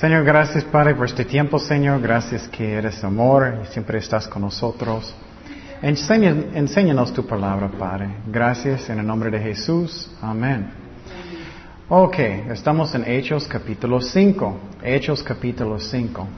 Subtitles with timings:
[0.00, 2.00] Señor, gracias Padre por este tiempo, Señor.
[2.00, 5.12] Gracias que eres amor y siempre estás con nosotros.
[5.82, 8.08] enséñanos tu palabra, Padre.
[8.28, 10.08] Gracias en el nombre de Jesús.
[10.22, 10.70] Amén.
[11.88, 14.60] Ok, estamos en Hechos capítulo 5.
[14.84, 16.28] Hechos capítulo 5.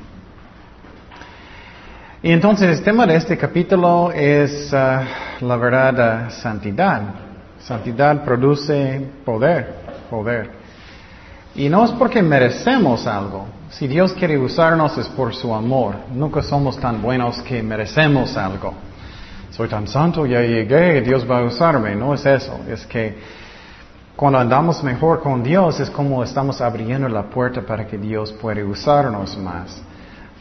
[2.23, 5.05] Y entonces el tema de este capítulo es ah,
[5.43, 7.03] la verdad uh, santidad.
[7.59, 9.75] Santidad produce poder,
[10.09, 10.60] poder.
[11.55, 13.47] Y no es porque merecemos algo.
[13.71, 15.95] Si Dios quiere usarnos es por su amor.
[16.13, 18.75] Nunca somos tan buenos que merecemos algo.
[19.51, 21.95] Soy tan santo, ya llegué, Dios va a usarme.
[21.97, 22.61] No es eso.
[22.69, 23.19] Es que
[24.17, 28.65] cuando andamos mejor con Dios es como estamos abriendo la puerta para que Dios pueda
[28.65, 29.83] usarnos más.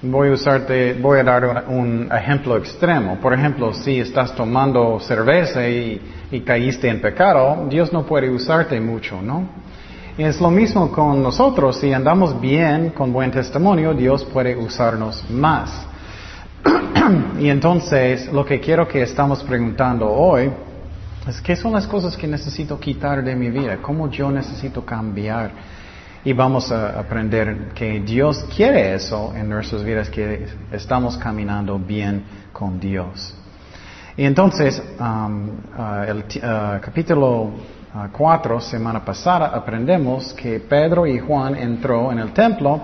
[0.02, 3.18] Voy a usarte, voy a dar un ejemplo extremo.
[3.20, 8.80] Por ejemplo, si estás tomando cerveza y, y caíste en pecado, Dios no puede usarte
[8.80, 9.69] mucho, ¿no?
[10.18, 11.78] Es lo mismo con nosotros.
[11.78, 15.86] Si andamos bien, con buen testimonio, Dios puede usarnos más.
[17.40, 20.52] y entonces, lo que quiero que estamos preguntando hoy
[21.28, 25.52] es qué son las cosas que necesito quitar de mi vida, cómo yo necesito cambiar.
[26.26, 32.24] Y vamos a aprender que Dios quiere eso en nuestras vidas, que estamos caminando bien
[32.52, 33.34] con Dios.
[34.18, 37.52] Y entonces, um, uh, el uh, capítulo
[38.12, 42.82] 4, semana pasada, aprendemos que Pedro y Juan entró en el templo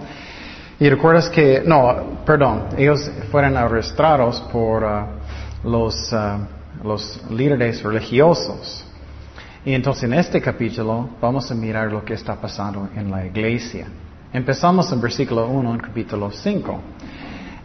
[0.80, 8.84] y recuerdas que, no, perdón, ellos fueron arrestados por uh, los, uh, los líderes religiosos.
[9.64, 13.88] Y entonces en este capítulo vamos a mirar lo que está pasando en la iglesia.
[14.34, 16.80] Empezamos en versículo 1 en capítulo 5.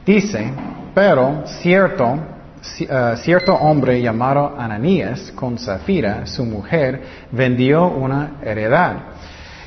[0.06, 0.52] Dice,
[0.94, 2.18] pero cierto
[2.62, 8.96] cierto hombre llamado Ananías con Zafira, su mujer, vendió una heredad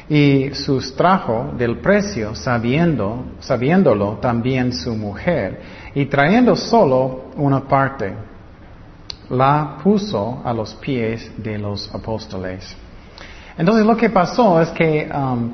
[0.10, 5.62] y sustrajo del precio sabiendo, sabiéndolo también su mujer
[5.96, 8.14] y trayendo solo una parte,
[9.30, 12.76] la puso a los pies de los apóstoles.
[13.58, 15.54] Entonces lo que pasó es que um,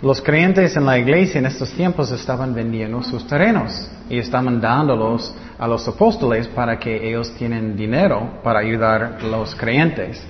[0.00, 5.34] los creyentes en la iglesia en estos tiempos estaban vendiendo sus terrenos y estaban dándolos
[5.58, 10.22] a los apóstoles para que ellos tienen dinero para ayudar a los creyentes.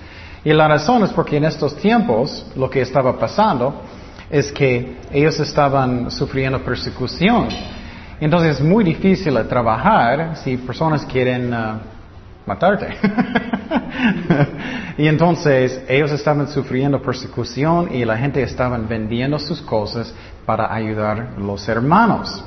[0.43, 3.83] Y la razón es porque en estos tiempos lo que estaba pasando
[4.31, 7.49] es que ellos estaban sufriendo persecución.
[8.21, 11.79] Entonces es muy difícil trabajar si personas quieren uh,
[12.49, 12.89] matarte.
[14.99, 20.13] y entonces ellos estaban sufriendo persecución y la gente estaban vendiendo sus cosas
[20.45, 22.45] para ayudar a los hermanos.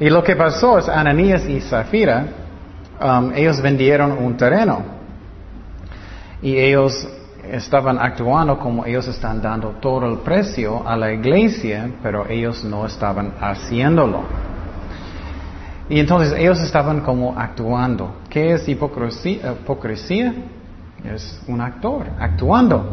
[0.00, 2.26] Y lo que pasó es Ananías y Zafira,
[3.00, 4.82] um, ellos vendieron un terreno
[6.40, 7.06] y ellos
[7.50, 12.86] estaban actuando como ellos están dando todo el precio a la iglesia, pero ellos no
[12.86, 14.22] estaban haciéndolo.
[15.88, 18.12] Y entonces ellos estaban como actuando.
[18.28, 19.52] ¿Qué es hipocresía?
[19.52, 20.34] hipocresía?
[21.04, 22.92] Es un actor, actuando.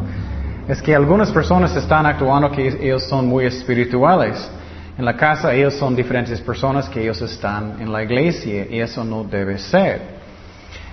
[0.67, 4.49] Es que algunas personas están actuando que ellos son muy espirituales.
[4.97, 9.03] En la casa ellos son diferentes personas que ellos están en la iglesia y eso
[9.03, 10.15] no debe ser.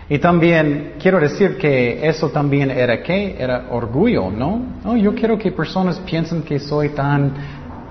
[0.08, 3.36] Y también quiero decir que eso también era qué?
[3.38, 4.60] Era orgullo, ¿no?
[4.84, 7.32] No, yo quiero que personas piensen que soy tan,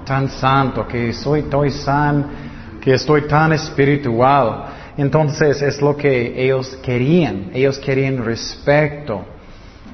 [0.06, 2.26] tan santo, que soy, estoy san,
[2.82, 4.66] que estoy tan espiritual.
[4.98, 7.52] Entonces es lo que ellos querían.
[7.54, 9.26] Ellos querían respeto.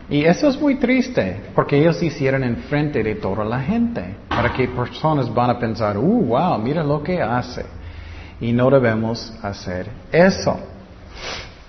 [0.09, 4.69] Y eso es muy triste, porque ellos hicieron enfrente de toda la gente, para que
[4.69, 7.65] personas van a pensar, uh, wow, mira lo que hace.
[8.39, 10.57] Y no debemos hacer eso.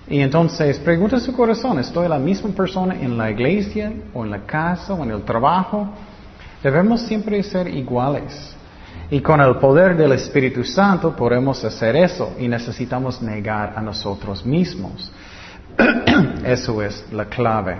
[0.07, 4.47] Y entonces pregunta su corazón, ¿estoy la misma persona en la iglesia o en la
[4.47, 5.89] casa o en el trabajo?
[6.63, 8.57] Debemos siempre ser iguales.
[9.11, 14.45] Y con el poder del Espíritu Santo podemos hacer eso y necesitamos negar a nosotros
[14.45, 15.11] mismos.
[16.45, 17.79] eso es la clave.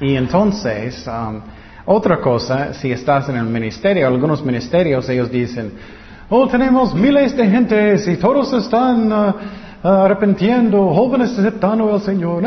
[0.00, 1.40] Y entonces, um,
[1.86, 5.72] otra cosa, si estás en el ministerio, algunos ministerios, ellos dicen,
[6.28, 9.34] oh, tenemos miles de gentes y todos están uh,
[9.82, 12.44] arrepentiendo, jóvenes aceptando al Señor.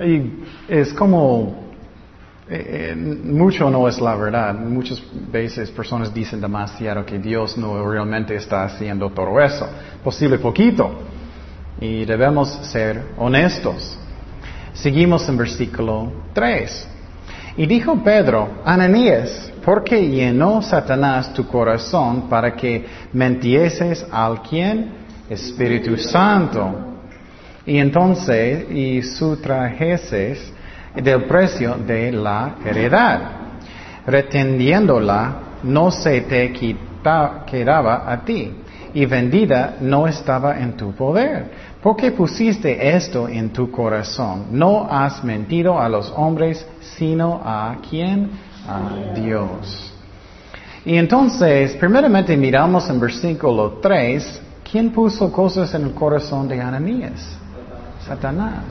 [0.00, 1.63] y es como,
[2.46, 4.54] eh, eh, mucho no es la verdad.
[4.54, 5.02] Muchas
[5.32, 9.66] veces personas dicen demasiado que Dios no realmente está haciendo todo eso.
[10.02, 10.90] Posible poquito.
[11.80, 13.98] Y debemos ser honestos.
[14.74, 16.88] Seguimos en versículo 3.
[17.56, 24.92] Y dijo Pedro, Ananías, ¿por qué llenó Satanás tu corazón para que mentieses al quien?
[25.30, 26.74] Espíritu Santo.
[27.64, 30.52] Y entonces, y sustrajeses
[30.94, 33.20] del precio de la heredad.
[34.06, 38.52] Retendiéndola, no se te quita, quedaba a ti,
[38.92, 41.50] y vendida no estaba en tu poder.
[41.82, 44.46] ¿Por qué pusiste esto en tu corazón?
[44.50, 48.30] No has mentido a los hombres, sino a quién?
[48.66, 49.92] A Dios.
[50.86, 57.36] Y entonces, primeramente miramos en versículo 3, ¿quién puso cosas en el corazón de Ananías?
[58.06, 58.64] Satanás.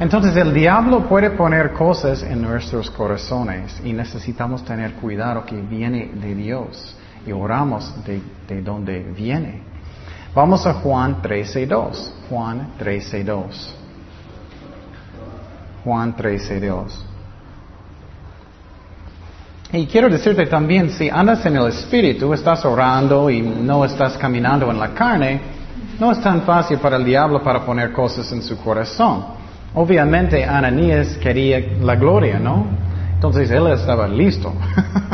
[0.00, 6.10] Entonces el diablo puede poner cosas en nuestros corazones y necesitamos tener cuidado que viene
[6.14, 9.60] de Dios y oramos de, de donde viene.
[10.34, 12.12] Vamos a Juan 13.2.
[12.30, 13.74] Juan 13.2.
[15.84, 16.92] Juan 13.2.
[19.72, 24.70] Y quiero decirte también, si andas en el Espíritu, estás orando y no estás caminando
[24.70, 25.40] en la carne,
[26.00, 29.39] no es tan fácil para el diablo para poner cosas en su corazón.
[29.74, 32.66] Obviamente Ananías quería la gloria, ¿no?
[33.14, 34.52] Entonces él estaba listo.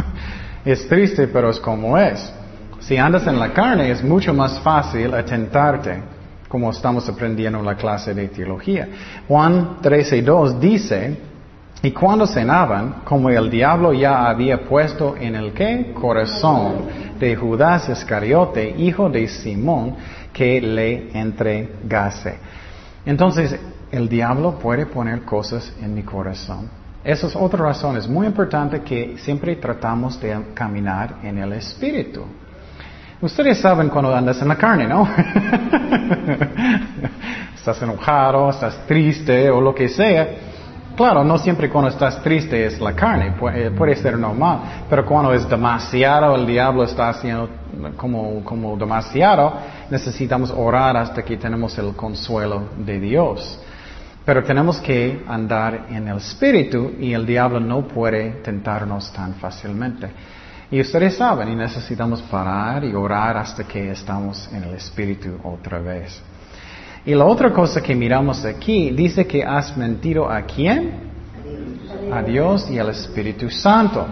[0.64, 2.32] es triste, pero es como es.
[2.81, 6.00] Si andas en la carne es mucho más fácil atentarte,
[6.49, 8.88] como estamos aprendiendo en la clase de teología.
[9.29, 11.17] Juan 13.2 dice,
[11.82, 15.93] y cuando cenaban, como el diablo ya había puesto en el qué?
[15.93, 16.87] Corazón
[17.19, 19.97] de Judas Iscariote, hijo de Simón,
[20.32, 22.38] que le entregase.
[23.05, 23.59] Entonces,
[23.91, 26.69] el diablo puede poner cosas en mi corazón.
[27.05, 27.97] Esa es otra razón.
[27.97, 32.25] Es muy importante que siempre tratamos de caminar en el Espíritu.
[33.21, 35.09] Ustedes saben cuando andas en la carne, ¿no?
[37.55, 40.29] estás enojado, estás triste o lo que sea.
[40.97, 45.33] Claro, no siempre cuando estás triste es la carne, puede, puede, ser normal, pero cuando
[45.33, 47.50] es demasiado, el diablo está haciendo
[47.97, 49.59] como, como demasiado,
[49.91, 53.61] necesitamos orar hasta que tenemos el consuelo de Dios.
[54.26, 60.08] Pero tenemos que andar en el Espíritu y el diablo no puede tentarnos tan fácilmente.
[60.69, 65.78] Y ustedes saben, y necesitamos parar y orar hasta que estamos en el Espíritu otra
[65.78, 66.20] vez.
[67.05, 71.06] Y la otra cosa que miramos aquí dice que has mentido a quién?
[72.12, 74.08] A Dios y al Espíritu Santo.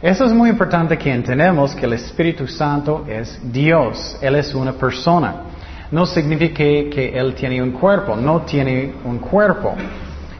[0.00, 4.16] Eso es muy importante que entendamos que el Espíritu Santo es Dios.
[4.22, 5.51] Él es una persona.
[5.92, 8.16] No significa que, Él tiene un cuerpo.
[8.16, 9.74] No tiene un cuerpo.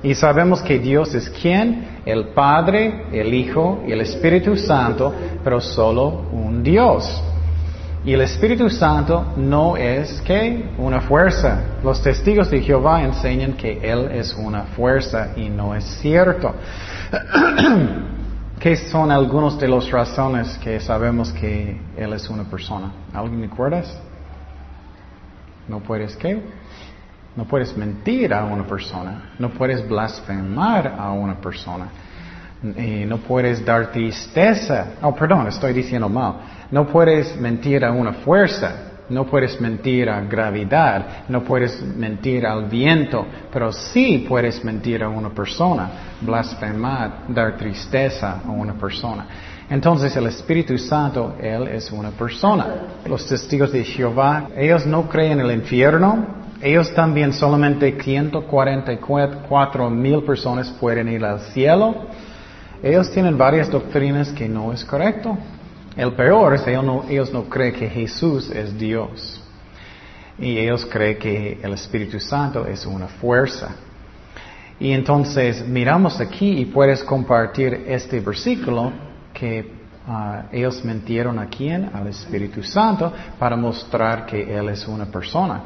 [0.02, 2.00] Y sabemos que Dios es quién?
[2.04, 5.14] El Padre, el Hijo y el Espíritu Santo,
[5.44, 7.22] pero solo un Dios.
[8.04, 11.60] Y el Espíritu Santo no es que una fuerza.
[11.84, 16.52] Los testigos de Jehová enseñan que Él es una fuerza y no es cierto.
[18.58, 22.90] ¿Qué son algunas de las razones que sabemos que Él es una persona?
[23.12, 24.00] ¿Alguien recuerdas?
[25.72, 26.38] No puedes qué?
[27.34, 29.30] No puedes mentir a una persona.
[29.38, 31.86] No puedes blasfemar a una persona.
[32.62, 34.96] No puedes dar tristeza.
[35.00, 36.34] Oh, perdón, estoy diciendo mal.
[36.70, 42.66] No puedes mentir a una fuerza, no puedes mentir a gravedad, no puedes mentir al
[42.66, 45.90] viento, pero sí puedes mentir a una persona,
[46.20, 49.26] blasfemar, dar tristeza a una persona.
[49.70, 52.66] Entonces el Espíritu Santo, Él es una persona.
[53.06, 60.22] Los testigos de Jehová, ellos no creen en el infierno, ellos también solamente 144 mil
[60.22, 62.06] personas pueden ir al cielo.
[62.82, 65.36] Ellos tienen varias doctrinas que no es correcto.
[65.96, 69.42] El peor es que ellos no, creen que Jesús es Dios.
[70.38, 73.74] Y ellos creen que el Espíritu Santo es una fuerza.
[74.78, 78.92] Y entonces miramos aquí y puedes compartir este versículo
[79.32, 79.72] que
[80.06, 81.90] ah, ellos mentieron a quién?
[81.92, 85.60] Al Espíritu Santo para mostrar que Él es una persona.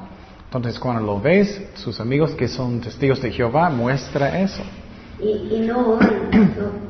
[0.45, 4.63] Entonces cuando lo ves, sus amigos que son testigos de Jehová muestra eso.
[5.21, 6.31] Y, no oran.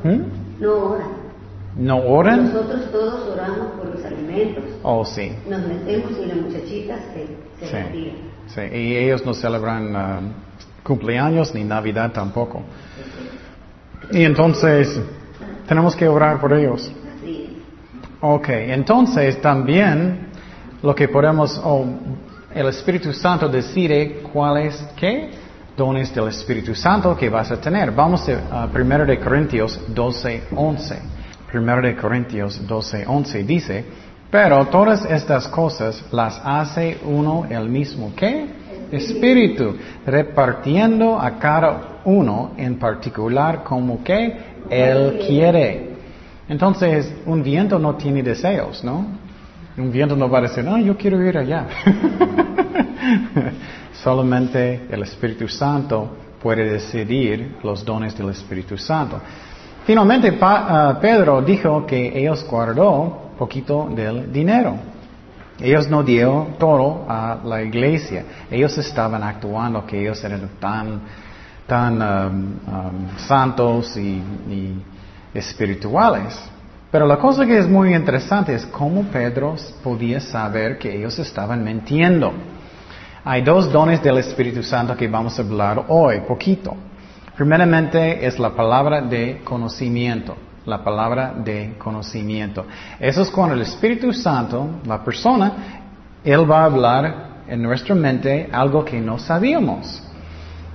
[0.03, 0.61] ¿Mm?
[0.61, 1.27] No oran.
[1.75, 2.53] ¿No oran?
[2.53, 4.63] Nosotros todos oramos por los alimentos.
[4.83, 5.31] Oh, sí.
[5.49, 8.13] Nos metemos y las muchachitas se, se sí.
[8.47, 12.63] Sí, y ellos no celebran uh, cumpleaños ni Navidad tampoco.
[14.11, 14.99] Y entonces,
[15.67, 16.91] tenemos que orar por ellos.
[17.23, 17.63] Sí.
[18.21, 20.27] Ok, entonces también
[20.81, 21.85] lo que podemos, oh,
[22.53, 25.31] el Espíritu Santo decide cuáles, qué
[25.75, 27.91] dones del Espíritu Santo que vas a tener.
[27.91, 30.99] Vamos a 1 de Corintios 12, 11.
[31.51, 33.85] Primero de Corintios 12, 11 dice,
[34.31, 38.56] pero todas estas cosas las hace uno el mismo que
[38.91, 39.75] Espíritu,
[40.05, 44.37] repartiendo a cada uno en particular como que
[44.69, 45.87] Él quiere.
[46.49, 49.05] Entonces, un viento no tiene deseos, ¿no?
[49.77, 51.67] Un viento no va a decir, no, yo quiero ir allá.
[54.03, 56.09] Solamente el Espíritu Santo
[56.41, 59.19] puede decidir los dones del Espíritu Santo.
[59.85, 64.75] Finalmente pa- uh, Pedro dijo que ellos guardó poquito del dinero.
[65.59, 68.23] Ellos no dio todo a la iglesia.
[68.49, 71.01] Ellos estaban actuando que ellos eran tan,
[71.65, 74.83] tan um, um, santos y, y
[75.33, 76.39] espirituales.
[76.91, 81.63] Pero la cosa que es muy interesante es cómo Pedro podía saber que ellos estaban
[81.63, 82.33] mintiendo.
[83.25, 86.77] Hay dos dones del Espíritu Santo que vamos a hablar hoy, poquito.
[87.35, 90.35] Primeramente es la palabra de conocimiento,
[90.67, 92.65] la palabra de conocimiento.
[92.99, 95.53] Eso es cuando el Espíritu Santo, la persona,
[96.23, 100.03] Él va a hablar en nuestra mente algo que no sabíamos.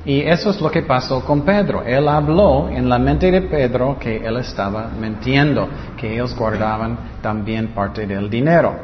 [0.05, 1.85] Y eso es lo que pasó con Pedro.
[1.85, 7.69] Él habló en la mente de Pedro que él estaba mintiendo, que ellos guardaban también
[7.69, 8.75] parte del dinero.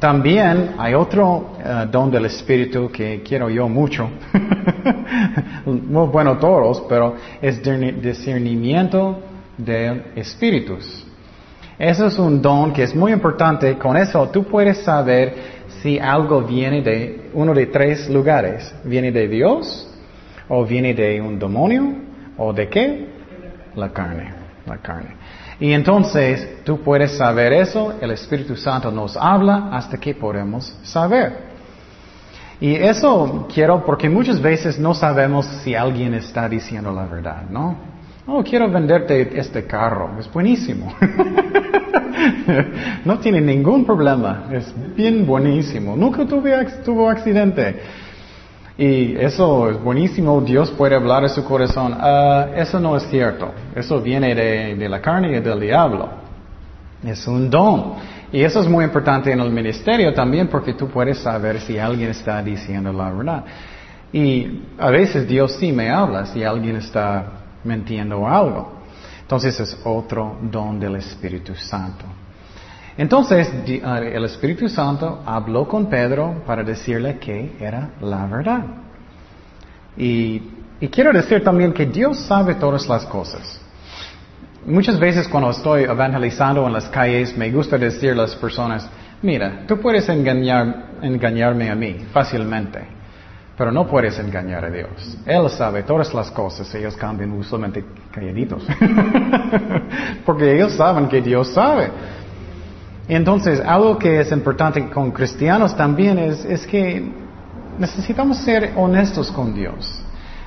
[0.00, 4.10] También hay otro uh, don del Espíritu que quiero yo mucho.
[5.66, 7.60] Bueno todos, pero es
[8.00, 9.18] discernimiento
[9.56, 11.04] de espíritus.
[11.78, 13.76] Eso es un don que es muy importante.
[13.76, 15.34] Con eso tú puedes saber
[15.82, 18.74] si algo viene de uno de tres lugares.
[18.84, 19.88] Viene de Dios,
[20.48, 21.94] o viene de un demonio,
[22.38, 23.06] o de qué?
[23.74, 24.32] La carne,
[24.66, 25.16] la carne.
[25.58, 31.46] Y entonces tú puedes saber eso, el Espíritu Santo nos habla hasta que podemos saber.
[32.60, 37.95] Y eso quiero porque muchas veces no sabemos si alguien está diciendo la verdad, ¿no?
[38.28, 40.92] Oh, quiero venderte este carro, es buenísimo.
[43.04, 45.96] no tiene ningún problema, es bien buenísimo.
[45.96, 47.76] Nunca tuve, tuvo accidente.
[48.76, 51.92] Y eso es buenísimo, Dios puede hablar a su corazón.
[51.92, 56.08] Uh, eso no es cierto, eso viene de, de la carne y del diablo.
[57.04, 57.94] Es un don.
[58.32, 62.10] Y eso es muy importante en el ministerio también porque tú puedes saber si alguien
[62.10, 63.44] está diciendo la verdad.
[64.12, 68.72] Y a veces Dios sí me habla si alguien está mintiendo algo.
[69.20, 72.04] Entonces es otro don del Espíritu Santo.
[72.96, 78.64] Entonces el Espíritu Santo habló con Pedro para decirle que era la verdad.
[79.96, 80.42] Y,
[80.80, 83.60] y quiero decir también que Dios sabe todas las cosas.
[84.64, 88.88] Muchas veces cuando estoy evangelizando en las calles me gusta decir a las personas,
[89.22, 92.80] mira, tú puedes engañar, engañarme a mí fácilmente,
[93.56, 95.18] pero no puedes engañar a Dios.
[95.24, 98.66] Él sabe todas las cosas, ellos cambian usualmente calladitos,
[100.26, 101.90] porque ellos saben que Dios sabe.
[103.08, 107.08] Entonces, algo que es importante con cristianos también es, es que
[107.78, 110.02] necesitamos ser honestos con Dios.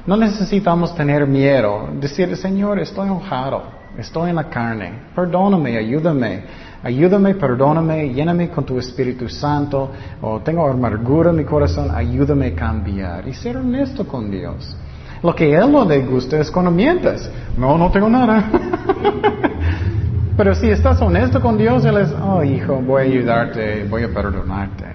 [0.05, 6.43] No necesitamos tener miedo, decir, Señor, estoy enojado, estoy en la carne, perdóname, ayúdame,
[6.83, 9.91] ayúdame, perdóname, lléname con tu Espíritu Santo,
[10.21, 14.75] o tengo amargura en mi corazón, ayúdame a cambiar y ser honesto con Dios.
[15.21, 17.29] Lo que Él no le gusta es cuando mientes.
[17.57, 18.49] No, no tengo nada.
[20.37, 24.13] Pero si estás honesto con Dios, Él es, oh hijo, voy a ayudarte, voy a
[24.13, 24.85] perdonarte.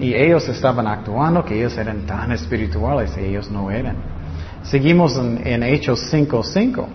[0.00, 3.96] Y ellos estaban actuando que ellos eran tan espirituales y ellos no eran.
[4.62, 6.86] Seguimos en, en Hechos 5.5.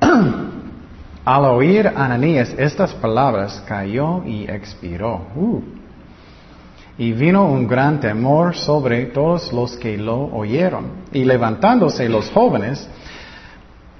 [1.24, 5.26] Al oír Ananías estas palabras, cayó y expiró.
[5.34, 5.60] Uh.
[6.98, 11.04] Y vino un gran temor sobre todos los que lo oyeron.
[11.12, 12.88] Y levantándose los jóvenes,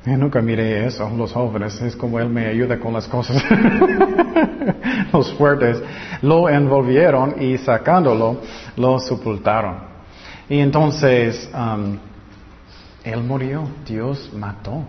[0.05, 3.43] nunca miré eso, los jóvenes, es como Él me ayuda con las cosas.
[5.13, 5.83] los fuertes
[6.23, 8.41] lo envolvieron y sacándolo,
[8.77, 9.79] lo sepultaron.
[10.49, 11.99] Y entonces, um,
[13.03, 14.85] Él murió, Dios mató.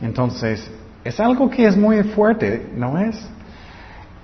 [0.00, 0.70] Entonces,
[1.04, 3.16] es algo que es muy fuerte, ¿no es?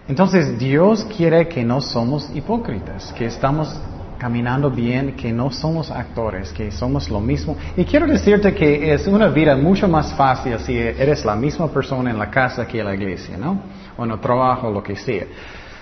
[0.08, 3.74] Entonces, Dios quiere que no somos hipócritas, que estamos
[4.18, 7.56] caminando bien, que no somos actores, que somos lo mismo.
[7.76, 12.10] Y quiero decirte que es una vida mucho más fácil si eres la misma persona
[12.10, 13.60] en la casa que en la iglesia, ¿no?
[13.96, 15.24] O en el trabajo, lo que sea.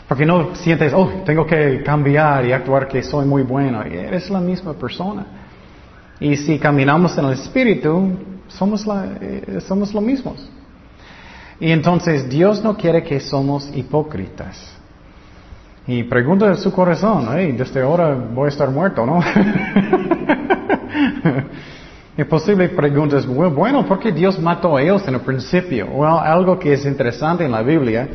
[0.09, 3.83] Porque no sientes, oh, tengo que cambiar y actuar que soy muy bueno.
[3.83, 5.25] Eres la misma persona.
[6.21, 10.49] Y si caminamos en el Espíritu, somos, la, eh, lo mismos.
[11.61, 14.75] Y entonces Dios no quiere que somos hipócritas.
[15.87, 19.21] Y pregunta de su corazón, hey, desde ahora voy a estar muerto, ¿no?
[22.17, 26.05] y posible preguntas, bueno, ¿por qué Dios mató a ellos en el principio?
[26.07, 28.09] Algo que es interesante en la Biblia,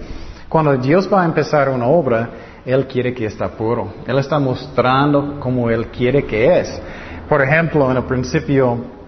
[0.50, 2.30] cuando Dios va a empezar una obra,
[2.66, 3.94] Él quiere que esté puro.
[4.08, 6.82] Él está mostrando cómo Él quiere que es.
[7.30, 8.99] Por ejemplo, en el principio,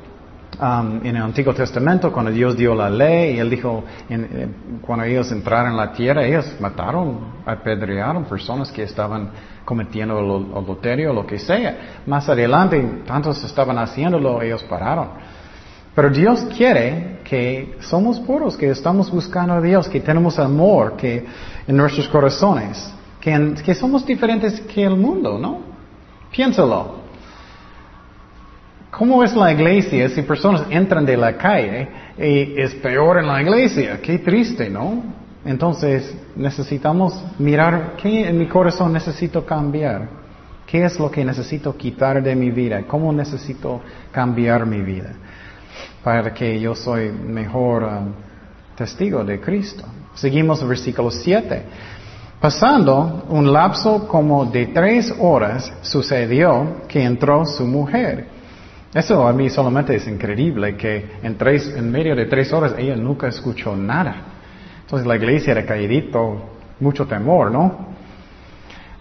[0.60, 4.48] Um, en el Antiguo Testamento, cuando Dios dio la ley, y Él dijo, en, eh,
[4.81, 9.31] cuando ellos entraron en la tierra, ellos mataron, apedrearon personas que estaban
[9.65, 12.01] cometiendo el adulterio lo que sea.
[12.05, 15.10] Más adelante, tantos estaban haciéndolo, ellos pararon.
[15.96, 21.25] Pero Dios quiere que somos puros, que estamos buscando a Dios, que tenemos amor que
[21.65, 25.60] en nuestros corazones, que, que somos diferentes que el mundo, ¿no?
[26.29, 27.00] Piénsalo.
[28.91, 33.41] ¿Cómo es la iglesia si personas entran de la calle y es peor en la
[33.41, 34.00] iglesia?
[34.01, 35.01] Qué triste, ¿no?
[35.45, 40.10] Entonces necesitamos mirar qué en mi corazón necesito cambiar.
[40.67, 42.83] ¿Qué es lo que necesito quitar de mi vida?
[42.86, 43.81] ¿Cómo necesito
[44.12, 45.13] cambiar mi vida?
[46.03, 48.13] Para que yo soy mejor um,
[48.75, 49.83] testigo de Cristo.
[50.13, 51.63] Seguimos el versículo 7.
[52.41, 58.40] Pasando un lapso como de tres horas, sucedió que entró su mujer
[58.93, 62.95] eso a mí solamente es increíble que en, tres, en medio de tres horas ella
[62.95, 64.15] nunca escuchó nada.
[64.81, 66.50] Entonces la iglesia era caídito,
[66.81, 67.91] mucho temor, ¿no?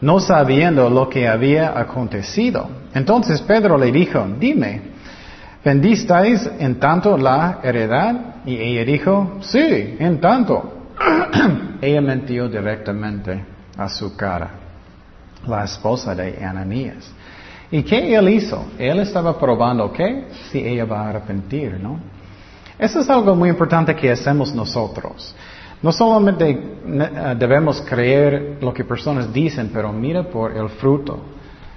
[0.00, 2.70] No sabiendo lo que había acontecido.
[2.94, 4.82] Entonces Pedro le dijo, dime,
[5.64, 8.37] ¿vendisteis en tanto la heredad?
[8.47, 10.87] Y ella dijo, sí, en tanto.
[11.80, 13.44] ella mentió directamente
[13.76, 14.50] a su cara,
[15.47, 17.11] la esposa de Ananías.
[17.73, 18.65] ¿Y qué él hizo?
[18.79, 20.25] Él estaba probando qué?
[20.50, 21.99] Si ella va a arrepentir, ¿no?
[22.79, 25.35] Eso es algo muy importante que hacemos nosotros.
[25.83, 31.21] No solamente eh, debemos creer lo que personas dicen, pero mira por el fruto.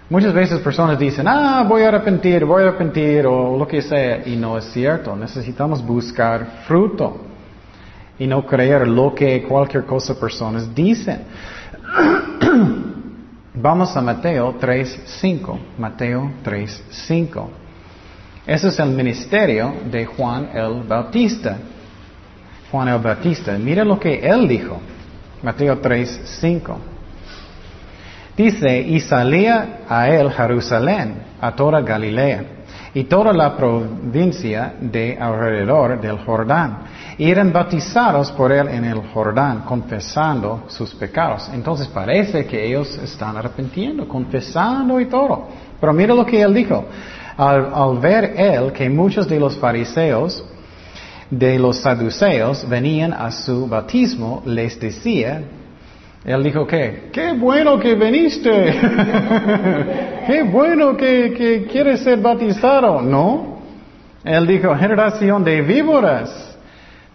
[0.10, 4.28] Muchas veces personas dicen, ah, voy a arrepentir, voy a arrepentir, o lo que sea,
[4.28, 5.16] y no es cierto.
[5.16, 7.18] Necesitamos buscar fruto
[8.18, 11.24] y no creer lo que cualquier cosa personas dicen.
[13.56, 15.60] Vamos a Mateo 3.5.
[15.78, 17.48] Mateo 3.5.
[18.48, 21.58] Ese es el ministerio de Juan el Bautista.
[22.72, 23.56] Juan el Bautista.
[23.60, 24.80] Mira lo que él dijo.
[25.44, 26.76] Mateo 3.5.
[28.36, 32.44] Dice, y salía a él Jerusalén, a toda Galilea,
[32.96, 36.80] y toda la provincia de alrededor del Jordán
[37.18, 41.50] y eran bautizados por él en el Jordán, confesando sus pecados.
[41.54, 45.48] Entonces parece que ellos están arrepintiendo, confesando y todo.
[45.80, 46.86] Pero mira lo que él dijo.
[47.38, 50.44] Al, ver él que muchos de los fariseos,
[51.30, 55.42] de los saduceos, venían a su bautismo, les decía,
[56.24, 58.50] él dijo que, qué bueno que viniste,
[60.28, 63.58] qué bueno que, que quieres ser bautizado, ¿no?
[64.24, 66.53] Él dijo, generación de víboras.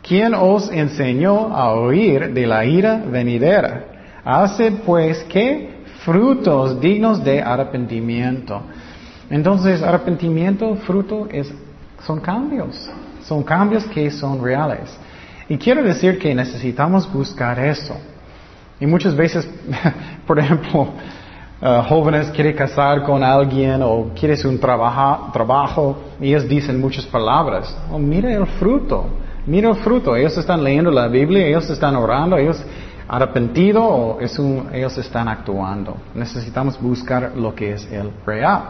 [0.08, 3.84] ¿Quién os enseñó a oír de la ira venidera?
[4.24, 8.62] Hace pues que frutos dignos de arrepentimiento.
[9.28, 11.52] Entonces, arrepentimiento, fruto, es,
[12.06, 12.90] son cambios.
[13.22, 14.96] Son cambios que son reales.
[15.46, 17.94] Y quiero decir que necesitamos buscar eso.
[18.80, 19.46] Y muchas veces,
[20.26, 20.88] por ejemplo,
[21.60, 27.76] uh, jóvenes quieren casar con alguien o quieres un trabajo, trabajo, ellos dicen muchas palabras.
[27.92, 29.27] Oh, mira el fruto.
[29.48, 30.14] Mira el fruto.
[30.14, 32.62] Ellos están leyendo la Biblia, ellos están orando, ellos
[33.08, 34.18] arrepentidos o
[34.70, 35.96] ellos están actuando.
[36.14, 38.62] Necesitamos buscar lo que es el real.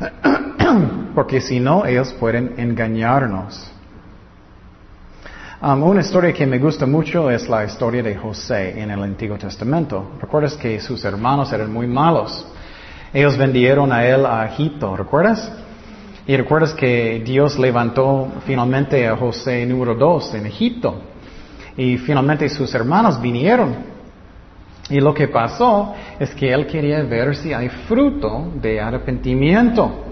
[1.14, 3.70] Porque si no, ellos pueden engañarnos.
[5.60, 9.36] Um, una historia que me gusta mucho es la historia de José en el Antiguo
[9.36, 10.12] Testamento.
[10.22, 12.46] ¿Recuerdas que sus hermanos eran muy malos?
[13.12, 15.52] Ellos vendieron a él a Egipto, ¿recuerdas?
[16.28, 21.00] Y recuerdas que Dios levantó finalmente a José número dos en Egipto.
[21.74, 23.74] Y finalmente sus hermanos vinieron.
[24.90, 30.04] Y lo que pasó es que él quería ver si hay fruto de arrepentimiento.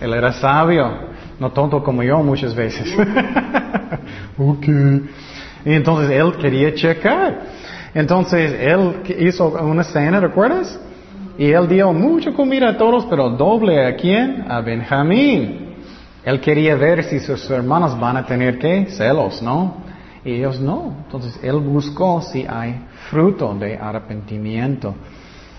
[0.00, 0.88] Él era sabio,
[1.40, 2.96] no tonto como yo muchas veces.
[4.38, 4.66] ok.
[5.64, 7.40] Y entonces él quería checar.
[7.92, 10.78] Entonces él hizo una cena, ¿recuerdas?
[11.38, 14.44] Y él dio mucha comida a todos, pero doble a quién?
[14.48, 15.74] A Benjamín.
[16.24, 18.86] Él quería ver si sus hermanos van a tener qué?
[18.86, 19.76] Celos, ¿no?
[20.24, 20.94] Y ellos no.
[21.04, 24.94] Entonces él buscó si hay fruto de arrepentimiento.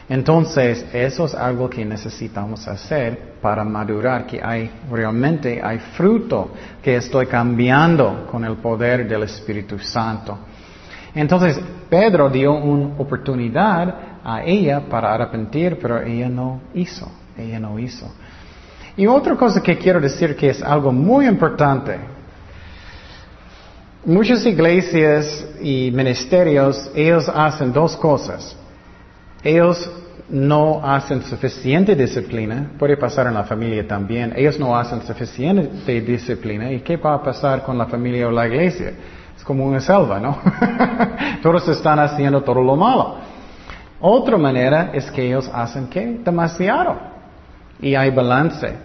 [0.10, 6.96] Entonces, eso es algo que necesitamos hacer para madurar, que hay realmente hay fruto que
[6.96, 10.38] estoy cambiando con el poder del Espíritu Santo.
[11.14, 11.60] Entonces,
[11.90, 18.12] Pedro dio una oportunidad a ella para arrepentir, pero ella no hizo, ella no hizo.
[18.98, 21.98] Y otra cosa que quiero decir que es algo muy importante.
[24.04, 28.54] Muchas iglesias y ministerios, ellos hacen dos cosas.
[29.42, 29.90] Ellos
[30.28, 36.70] no hacen suficiente disciplina, puede pasar en la familia también, ellos no hacen suficiente disciplina,
[36.70, 38.92] ¿y qué va a pasar con la familia o la iglesia?
[39.38, 40.38] Es como una selva, ¿no?
[41.42, 43.27] Todos están haciendo todo lo malo.
[44.00, 46.20] Otra manera es que ellos hacen qué?
[46.24, 46.98] Demasiado.
[47.80, 48.76] Y hay balance.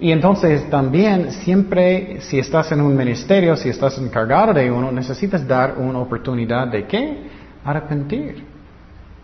[0.00, 5.46] Y entonces también siempre si estás en un ministerio, si estás encargado de uno, necesitas
[5.46, 7.28] dar una oportunidad de qué?
[7.64, 8.44] Arrepentir.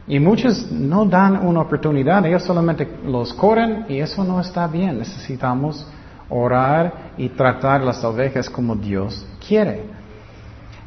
[0.07, 4.99] Y muchos no dan una oportunidad, ellos solamente los corren y eso no está bien.
[4.99, 5.87] Necesitamos
[6.29, 9.83] orar y tratar las ovejas como Dios quiere.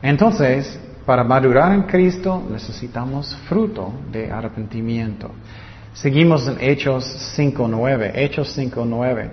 [0.01, 5.31] Entonces, para madurar en Cristo necesitamos fruto de arrepentimiento.
[5.93, 9.29] Seguimos en Hechos 5.9, Hechos 5.9.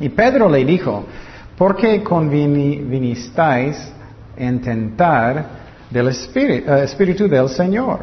[0.00, 1.04] Y Pedro le dijo,
[1.56, 3.92] ¿por qué convinisteis
[4.36, 5.46] en tentar
[5.90, 8.00] del eh, espíritu del Señor?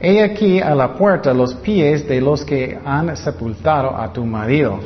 [0.00, 4.80] He aquí a la puerta los pies de los que han sepultado a tu marido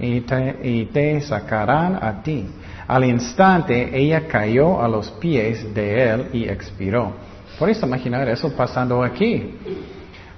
[0.00, 2.46] y te, sacarán a ti.
[2.86, 7.12] Al instante ella cayó a los pies de él y expiró.
[7.58, 9.54] ¿Puedes imaginar eso pasando aquí?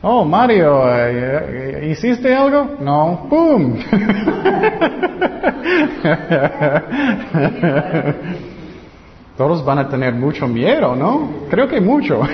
[0.03, 2.77] Oh, Mario, eh, ¿hiciste algo?
[2.81, 3.77] No, ¡pum!
[9.37, 11.47] Todos van a tener mucho miedo, ¿no?
[11.51, 12.21] Creo que mucho.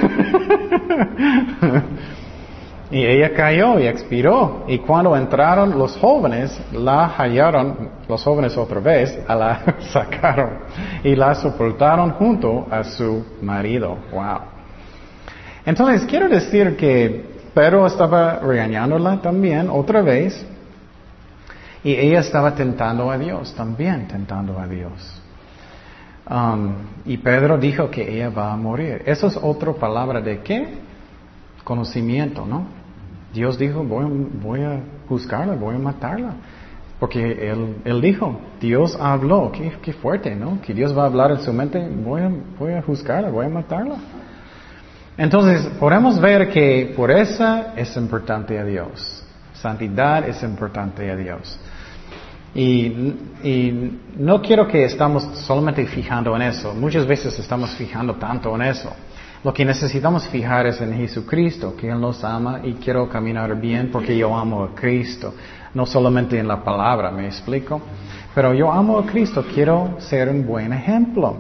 [2.93, 4.65] Y ella cayó y expiró.
[4.69, 10.59] Y cuando entraron los jóvenes, la hallaron, los jóvenes otra vez, a la sacaron
[11.03, 13.97] y la soportaron junto a su marido.
[14.13, 14.41] Wow.
[15.65, 17.25] Entonces, quiero decir que
[17.55, 20.47] Pedro estaba regañándola también otra vez.
[21.83, 25.23] Y ella estaba tentando a Dios, también tentando a Dios.
[26.29, 26.75] Um,
[27.07, 29.03] y Pedro dijo que ella va a morir.
[29.07, 30.69] Eso es otra palabra de qué?
[31.65, 32.82] Conocimiento, ¿no?
[33.33, 36.35] Dios dijo, voy, a buscarla, voy a matarla.
[36.99, 37.51] Porque
[37.85, 40.61] él, dijo, Dios habló, qué, fuerte, ¿no?
[40.61, 43.49] Que Dios va a hablar en su mente, voy a, voy a juzgarla, voy a
[43.49, 43.97] matarla.
[45.17, 49.25] Entonces, podemos ver que por eso es importante a Dios.
[49.55, 51.59] Santidad es importante a Dios.
[52.55, 52.93] Y,
[54.17, 56.75] no quiero que estamos solamente fijando en eso.
[56.75, 58.93] Muchas veces estamos fijando tanto en eso.
[59.45, 63.91] Lo que necesitamos fijar es en Jesucristo, que Él nos ama y quiero caminar bien
[63.91, 65.35] porque yo amo a Cristo.
[65.75, 67.81] No solamente en la palabra, ¿me explico?
[68.35, 71.39] Pero yo amo a Cristo, quiero ser un buen ejemplo.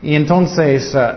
[0.00, 1.16] Y entonces, uh,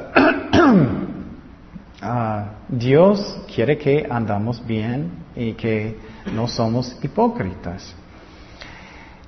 [2.68, 5.98] Dios quiere que andamos bien y que
[6.34, 7.96] no somos hipócritas.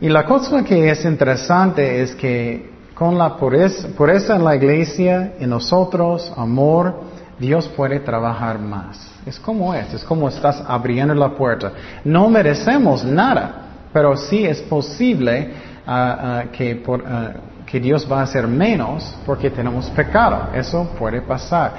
[0.01, 5.49] Y la cosa que es interesante es que con la pureza, en la iglesia, en
[5.49, 6.95] nosotros, amor,
[7.38, 9.12] Dios puede trabajar más.
[9.25, 11.73] Es como es, es como estás abriendo la puerta.
[12.05, 15.51] No merecemos nada, pero sí es posible
[15.86, 17.34] ah, ah, que, ah,
[17.65, 20.51] que Dios va a hacer menos porque tenemos pecado.
[20.53, 21.73] Eso puede pasar.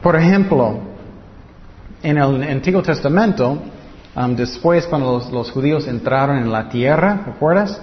[0.00, 0.78] Por ejemplo,
[2.00, 3.58] en el Antiguo Testamento,
[4.36, 7.80] después cuando los, los, judíos entraron en la tierra, ¿recuerdas?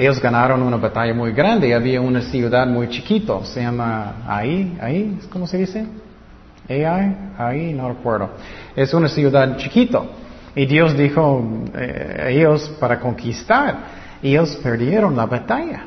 [0.00, 1.74] Ellos ganaron una batalla muy grande.
[1.74, 3.44] Había una ciudad muy chiquito.
[3.44, 5.84] Se llama ahí, ahí, ¿cómo se dice?
[6.66, 6.84] Ahí,
[7.36, 8.30] ahí, no recuerdo.
[8.74, 10.06] Es una ciudad chiquito.
[10.54, 13.76] Y Dios dijo eh, ellos para conquistar.
[14.22, 15.82] Ellos perdieron la batalla.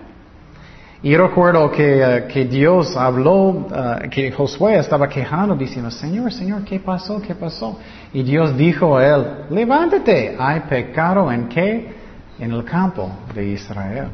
[1.02, 6.64] Y recuerdo que, eh, que Dios habló, eh, que Josué estaba quejando, diciendo, Señor, Señor,
[6.66, 7.20] ¿qué pasó?
[7.20, 7.80] ¿Qué pasó?
[8.14, 12.03] Y Dios dijo a él, levántate, hay pecado en qué?
[12.40, 14.08] En el campo de Israel.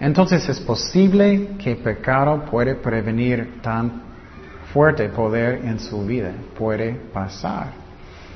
[0.00, 4.02] Entonces es posible que pecado puede prevenir tan
[4.72, 6.32] fuerte poder en su vida.
[6.56, 7.68] Puede pasar.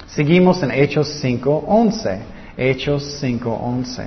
[0.06, 2.18] Seguimos en Hechos 5.11.
[2.56, 4.06] Hechos 5.11.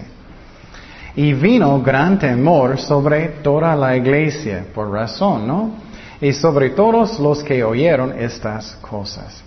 [1.16, 5.72] Y vino gran temor sobre toda la iglesia, por razón, ¿no?
[6.20, 9.42] Y sobre todos los que oyeron estas cosas.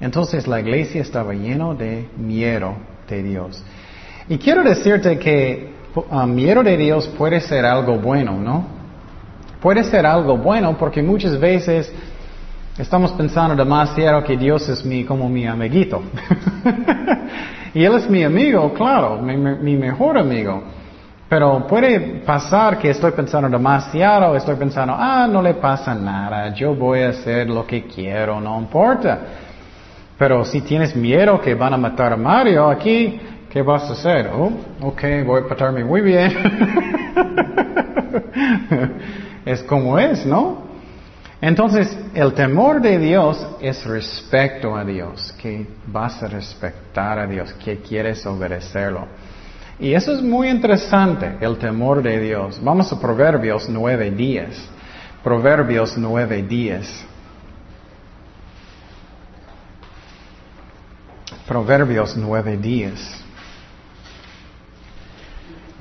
[0.00, 2.74] Entonces la iglesia estaba lleno de miedo
[3.08, 3.62] de Dios.
[4.28, 8.66] Y quiero decirte que um, miedo de Dios puede ser algo bueno, ¿no?
[9.60, 11.92] Puede ser algo bueno porque muchas veces
[12.78, 16.02] estamos pensando demasiado que Dios es mi, como mi amiguito.
[17.74, 20.62] y Él es mi amigo, claro, mi, mi mejor amigo.
[21.28, 26.74] Pero puede pasar que estoy pensando demasiado, estoy pensando, ah, no le pasa nada, yo
[26.74, 29.18] voy a hacer lo que quiero, no importa.
[30.18, 33.18] Pero si tienes miedo que van a matar a Mario aquí,
[33.52, 34.30] ¿Qué vas a hacer?
[34.32, 36.32] Oh, ok, voy a portarme muy bien.
[39.44, 40.62] es como es, ¿no?
[41.38, 47.52] Entonces, el temor de Dios es respeto a Dios, que vas a respetar a Dios,
[47.62, 49.06] que quieres obedecerlo.
[49.78, 52.58] Y eso es muy interesante, el temor de Dios.
[52.62, 54.66] Vamos a Proverbios nueve días.
[55.22, 57.04] Proverbios nueve días.
[61.46, 63.21] Proverbios nueve días.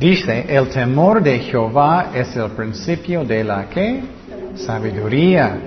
[0.02, 4.02] Dice, el temor de Jehová es el principio de la que?
[4.56, 5.60] Sabiduría.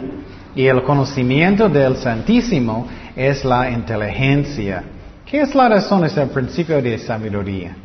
[0.57, 4.83] Y el conocimiento del Santísimo es la inteligencia.
[5.25, 6.05] ¿Qué es la razón?
[6.05, 7.77] Es el principio de sabiduría.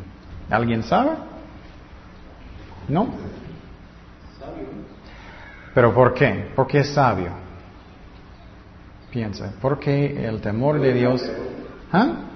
[0.50, 1.10] ¿Alguien sabe?
[2.88, 3.14] ¿No?
[5.72, 6.50] ¿Pero por qué?
[6.56, 7.30] ¿Por qué es sabio?
[9.12, 11.30] Piensa, ¿por qué el temor de Dios?
[11.92, 12.29] ¿Ah?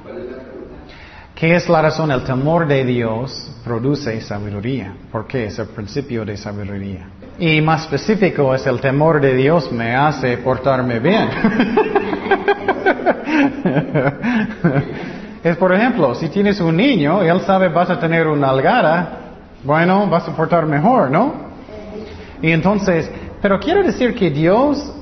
[1.34, 2.12] ¿Qué es la razón?
[2.12, 4.94] El temor de Dios produce sabiduría.
[5.10, 5.46] ¿Por qué?
[5.46, 7.08] Es el principio de sabiduría.
[7.40, 11.28] Y más específico es el temor de Dios me hace portarme bien.
[15.42, 19.18] es por ejemplo, si tienes un niño y él sabe vas a tener una algara,
[19.64, 21.34] bueno, vas a portar mejor, ¿no?
[22.40, 23.10] Y entonces,
[23.42, 24.92] pero quiero decir que Dios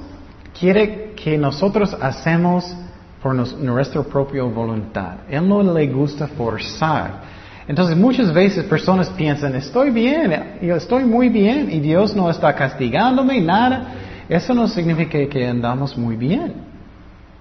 [0.59, 2.75] quiere que nosotros hacemos
[3.23, 5.19] por nuestra propia voluntad.
[5.29, 7.43] Él no le gusta forzar.
[7.69, 12.53] Entonces muchas veces personas piensan, estoy bien, yo estoy muy bien y Dios no está
[12.55, 13.95] castigándome, nada.
[14.29, 16.73] Eso no significa que andamos muy bien.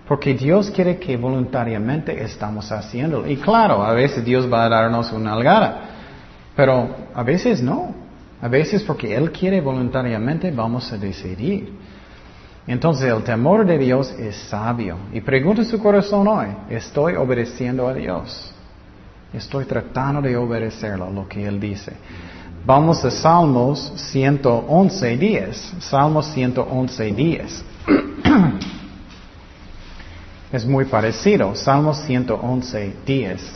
[0.07, 3.27] Porque Dios quiere que voluntariamente estamos haciéndolo.
[3.27, 5.81] Y claro, a veces Dios va a darnos una algara,
[6.55, 7.95] pero a veces no.
[8.41, 11.73] A veces porque Él quiere voluntariamente vamos a decidir.
[12.67, 14.97] Entonces el temor de Dios es sabio.
[15.13, 18.53] Y pregunta su corazón hoy, ¿estoy obedeciendo a Dios?
[19.33, 21.93] Estoy tratando de obedecerlo, lo que Él dice.
[22.65, 25.73] Vamos a Salmos 111, 10.
[25.79, 27.63] Salmos 111, 10.
[30.51, 31.55] es muy parecido.
[31.55, 33.53] Salmos 111, 10.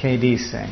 [0.00, 0.66] ¿Qué dice?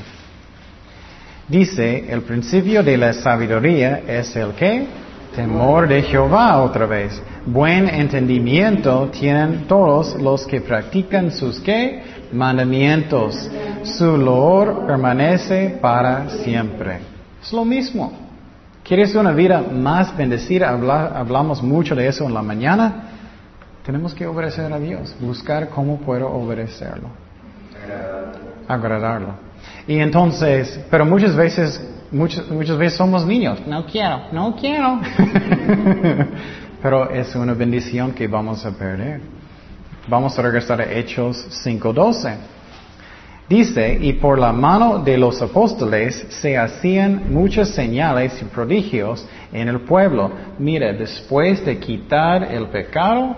[1.48, 4.86] Dice, el principio de la sabiduría es el que?
[5.34, 7.22] Temor de Jehová otra vez.
[7.46, 12.02] Buen entendimiento tienen todos los que practican sus qué?
[12.32, 13.48] Mandamientos.
[13.84, 16.98] Su loor permanece para siempre.
[17.40, 18.12] Es lo mismo.
[18.82, 20.68] ¿Quieres una vida más bendecida?
[20.68, 23.04] hablamos mucho de eso en la mañana.
[23.86, 27.08] Tenemos que obedecer a Dios, buscar cómo puedo obedecerlo.
[28.66, 29.34] Agradarlo.
[29.86, 31.80] Y entonces, pero muchas veces
[32.12, 33.60] Muchas, muchas veces somos niños.
[33.66, 35.00] No quiero, no quiero.
[36.82, 39.20] Pero es una bendición que vamos a perder.
[40.08, 42.36] Vamos a regresar a Hechos 5.12.
[43.48, 49.68] Dice, y por la mano de los apóstoles se hacían muchas señales y prodigios en
[49.68, 50.30] el pueblo.
[50.58, 53.36] Mira, después de quitar el pecado,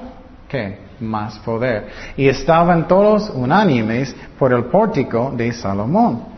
[0.48, 0.78] ¿qué?
[1.00, 1.88] Más poder.
[2.16, 6.31] Y estaban todos unánimes por el pórtico de Salomón.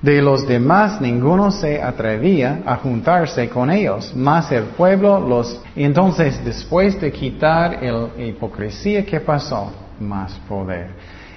[0.00, 5.60] De los demás ninguno se atrevía a juntarse con ellos, mas el pueblo los...
[5.74, 9.72] entonces después de quitar la hipocresía, ¿qué pasó?
[9.98, 10.90] Más poder.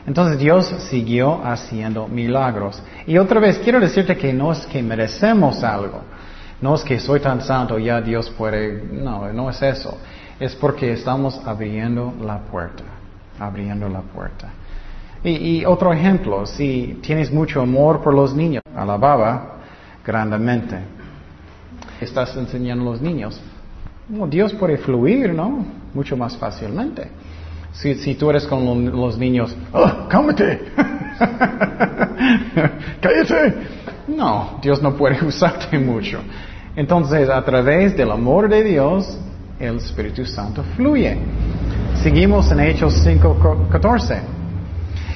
[0.06, 2.82] Entonces Dios siguió haciendo milagros.
[3.08, 6.02] Y otra vez quiero decirte que no es que merecemos algo.
[6.62, 8.84] No es que soy tan santo, ya Dios puede...
[8.92, 9.98] No, no es eso.
[10.40, 12.84] Es porque estamos abriendo la puerta.
[13.40, 14.50] Abriendo la puerta.
[15.24, 19.58] Y, otro ejemplo, si tienes mucho amor por los niños, alababa
[20.06, 20.80] grandemente.
[22.00, 23.40] Estás enseñando a los niños.
[24.30, 25.64] Dios puede fluir, ¿no?
[25.94, 27.08] Mucho más fácilmente.
[27.72, 30.60] Si, tú eres con los niños, ¡Oh, cálmate!
[33.00, 33.54] ¡Cállate!
[34.08, 36.20] No, Dios no puede usarte mucho.
[36.76, 39.20] Entonces, a través del amor de Dios,
[39.60, 41.16] el Espíritu Santo fluye.
[42.02, 44.41] Seguimos en Hechos 5.14.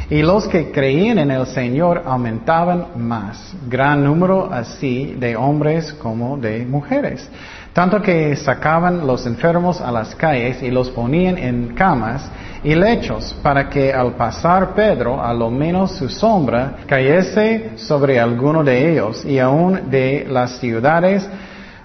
[0.07, 6.37] Y los que creían en el Señor aumentaban más, gran número así de hombres como
[6.37, 7.27] de mujeres.
[7.73, 12.29] Tanto que sacaban los enfermos a las calles y los ponían en camas
[12.63, 18.63] y lechos para que al pasar Pedro, a lo menos su sombra, cayese sobre alguno
[18.63, 21.27] de ellos y aún de las ciudades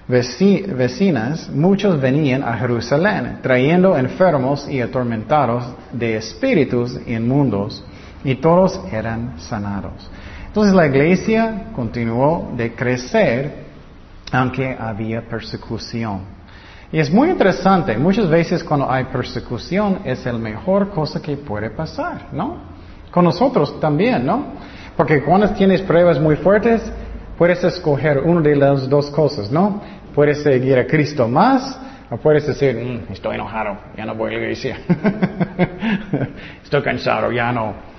[0.07, 7.83] vecinas, muchos venían a Jerusalén, trayendo enfermos y atormentados de espíritus inmundos
[8.23, 10.09] y todos eran sanados.
[10.47, 13.71] Entonces la iglesia continuó de crecer
[14.31, 16.21] aunque había persecución.
[16.91, 21.69] Y es muy interesante, muchas veces cuando hay persecución es la mejor cosa que puede
[21.69, 22.57] pasar, ¿no?
[23.11, 24.45] Con nosotros también, ¿no?
[24.97, 26.81] Porque cuando tienes pruebas muy fuertes,
[27.37, 29.81] puedes escoger una de las dos cosas, ¿no?
[30.13, 31.79] Puedes seguir a Cristo más
[32.09, 34.77] o puedes decir, mm, estoy enojado, ya no voy a la iglesia.
[36.63, 37.90] estoy cansado, ya no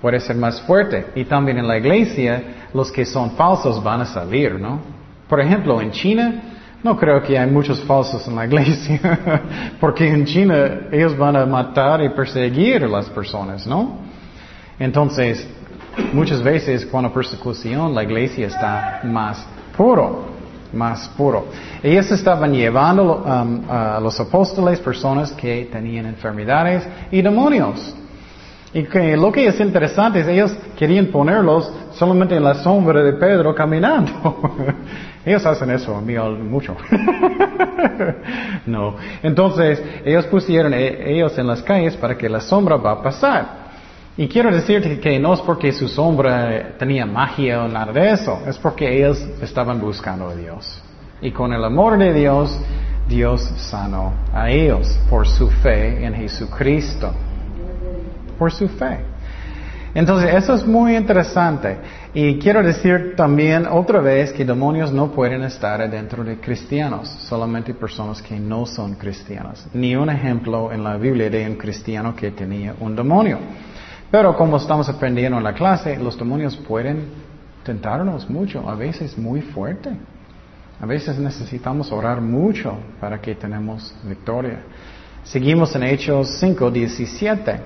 [0.00, 1.06] puede ser más fuerte.
[1.14, 4.80] Y también en la iglesia, los que son falsos van a salir, ¿no?
[5.28, 6.42] Por ejemplo, en China,
[6.82, 9.00] no creo que hay muchos falsos en la iglesia,
[9.80, 13.98] porque en China ellos van a matar y perseguir a las personas, ¿no?
[14.78, 15.46] Entonces,
[16.12, 19.44] muchas veces cuando persecución la iglesia está más
[19.76, 20.26] puro,
[20.72, 21.46] más puro.
[21.82, 27.94] Ellos estaban llevando um, a los apóstoles personas que tenían enfermedades y demonios.
[28.76, 33.14] Y que lo que es interesante es ellos querían ponerlos solamente en la sombra de
[33.14, 34.12] Pedro caminando.
[35.24, 36.76] ellos hacen eso a mí mucho.
[38.66, 38.96] no.
[39.22, 43.46] Entonces, ellos pusieron e, ellos en las calles para que la sombra va a pasar.
[44.14, 48.42] Y quiero decirte que no es porque su sombra tenía magia o nada de eso,
[48.46, 50.82] es porque ellos estaban buscando a Dios.
[51.22, 52.60] Y con el amor de Dios,
[53.08, 57.14] Dios sanó a ellos por su fe en Jesucristo.
[58.38, 58.98] Por su fe.
[59.96, 61.78] Entonces, eso es muy interesante.
[62.12, 67.72] Y quiero decir también otra vez que demonios no pueden estar dentro de cristianos, solamente
[67.72, 69.66] personas que no son cristianos.
[69.72, 73.38] Ni un ejemplo en la Biblia de un cristiano que tenía un demonio.
[74.10, 77.06] Pero como estamos aprendiendo en la clase, los demonios pueden
[77.64, 79.90] tentarnos mucho, a veces muy fuerte.
[80.78, 84.60] A veces necesitamos orar mucho para que tenemos victoria.
[85.24, 87.60] Seguimos en Hechos 5, 17.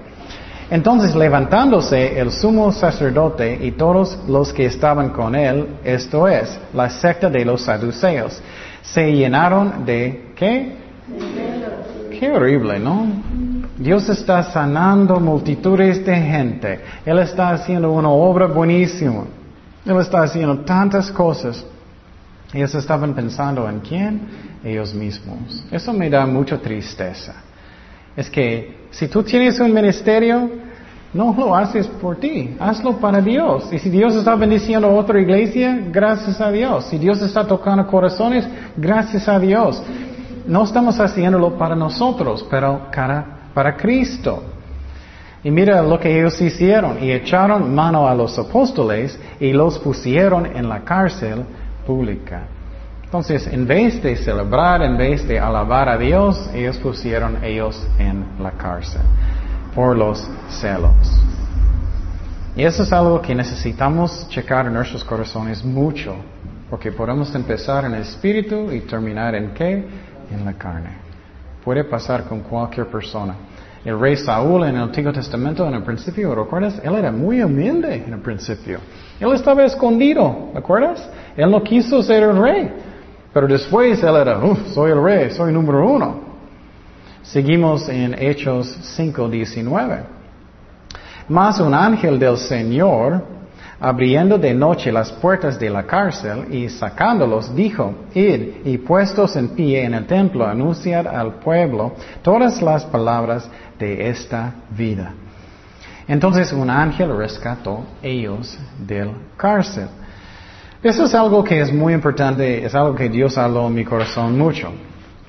[0.71, 6.89] Entonces levantándose el sumo sacerdote y todos los que estaban con él, esto es, la
[6.89, 8.41] secta de los saduceos,
[8.83, 10.77] se llenaron de ¿qué?
[12.19, 13.07] Qué horrible, ¿no?
[13.77, 16.81] Dios está sanando multitudes de gente.
[17.05, 19.25] Él está haciendo una obra buenísima.
[19.85, 21.65] Él está haciendo tantas cosas.
[22.53, 24.21] Ellos estaban pensando en quién?
[24.63, 25.65] Ellos mismos.
[25.71, 27.35] Eso me da mucha tristeza.
[28.17, 30.51] Es que si tú tienes un ministerio,
[31.13, 33.69] no lo haces por ti, hazlo para Dios.
[33.73, 36.85] Y si Dios está bendiciendo a otra iglesia, gracias a Dios.
[36.87, 38.47] Si Dios está tocando corazones,
[38.77, 39.83] gracias a Dios.
[40.47, 44.43] No estamos haciéndolo para nosotros, pero cara para Cristo.
[45.43, 50.47] Y mira lo que ellos hicieron, y echaron mano a los apóstoles y los pusieron
[50.47, 51.45] en la cárcel
[51.87, 52.43] pública.
[53.11, 58.25] Entonces, en vez de celebrar, en vez de alabar a Dios, ellos pusieron ellos en
[58.41, 59.01] la cárcel
[59.75, 60.95] por los celos.
[62.55, 66.15] Y eso es algo que necesitamos checar en nuestros corazones mucho,
[66.71, 69.89] porque podemos empezar en el espíritu y terminar en qué?
[70.31, 70.91] En la carne.
[71.65, 73.35] Puede pasar con cualquier persona.
[73.85, 76.81] El rey Saúl en el Antiguo Testamento, en el principio, ¿recuerdas?
[76.85, 78.79] Él era muy humilde en el principio.
[79.19, 81.11] Él estaba escondido, ¿recuerdas?
[81.37, 82.71] Él no quiso ser el rey.
[83.33, 84.41] Pero después él era,
[84.73, 86.21] soy el rey, soy número uno.
[87.23, 90.03] Seguimos en Hechos 5:19.
[91.29, 93.23] Más un ángel del Señor
[93.81, 99.49] abriendo de noche las puertas de la cárcel y sacándolos, dijo, id y puestos en
[99.51, 105.15] pie en el templo, anunciad al pueblo todas las palabras de esta vida.
[106.07, 109.89] Entonces un ángel rescató ellos del cárcel.
[110.83, 114.39] Eso es algo que es muy importante, es algo que Dios habló en mi corazón
[114.39, 114.73] mucho.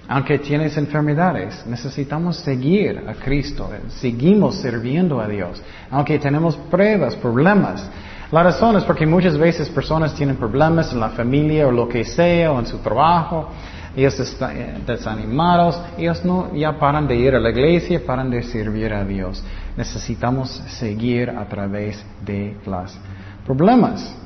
[0.07, 5.61] Aunque tienes enfermedades, necesitamos seguir a Cristo, seguimos sirviendo a Dios.
[5.89, 7.85] Aunque tenemos pruebas, problemas,
[8.31, 12.05] la razón es porque muchas veces personas tienen problemas en la familia o lo que
[12.05, 13.49] sea o en su trabajo,
[13.93, 18.41] ellos están eh, desanimados, ellos no ya paran de ir a la iglesia, paran de
[18.43, 19.43] servir a Dios.
[19.75, 22.97] Necesitamos seguir a través de los
[23.45, 24.20] problemas.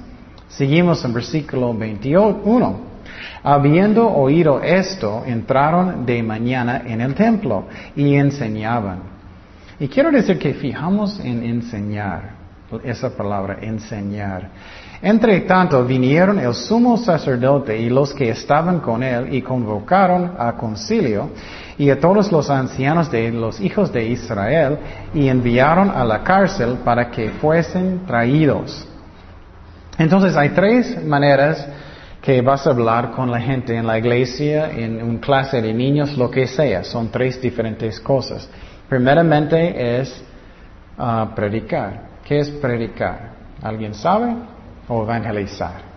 [0.49, 2.95] Seguimos en versículo 21.
[3.43, 8.99] Habiendo oído esto, entraron de mañana en el templo y enseñaban.
[9.79, 12.35] Y quiero decir que fijamos en enseñar
[12.83, 14.49] esa palabra, enseñar.
[15.01, 20.53] Entre tanto vinieron el sumo sacerdote y los que estaban con él y convocaron a
[20.53, 21.29] concilio
[21.77, 24.77] y a todos los ancianos de los hijos de Israel
[25.13, 28.87] y enviaron a la cárcel para que fuesen traídos.
[29.97, 31.67] Entonces hay tres maneras
[32.21, 36.17] que vas a hablar con la gente en la iglesia, en una clase de niños,
[36.17, 36.83] lo que sea.
[36.83, 38.49] Son tres diferentes cosas.
[38.89, 40.23] Primeramente es
[40.97, 42.01] ah, predicar.
[42.23, 43.33] ¿Qué es predicar?
[43.61, 44.35] ¿Alguien sabe?
[44.87, 45.95] ¿O evangelizar?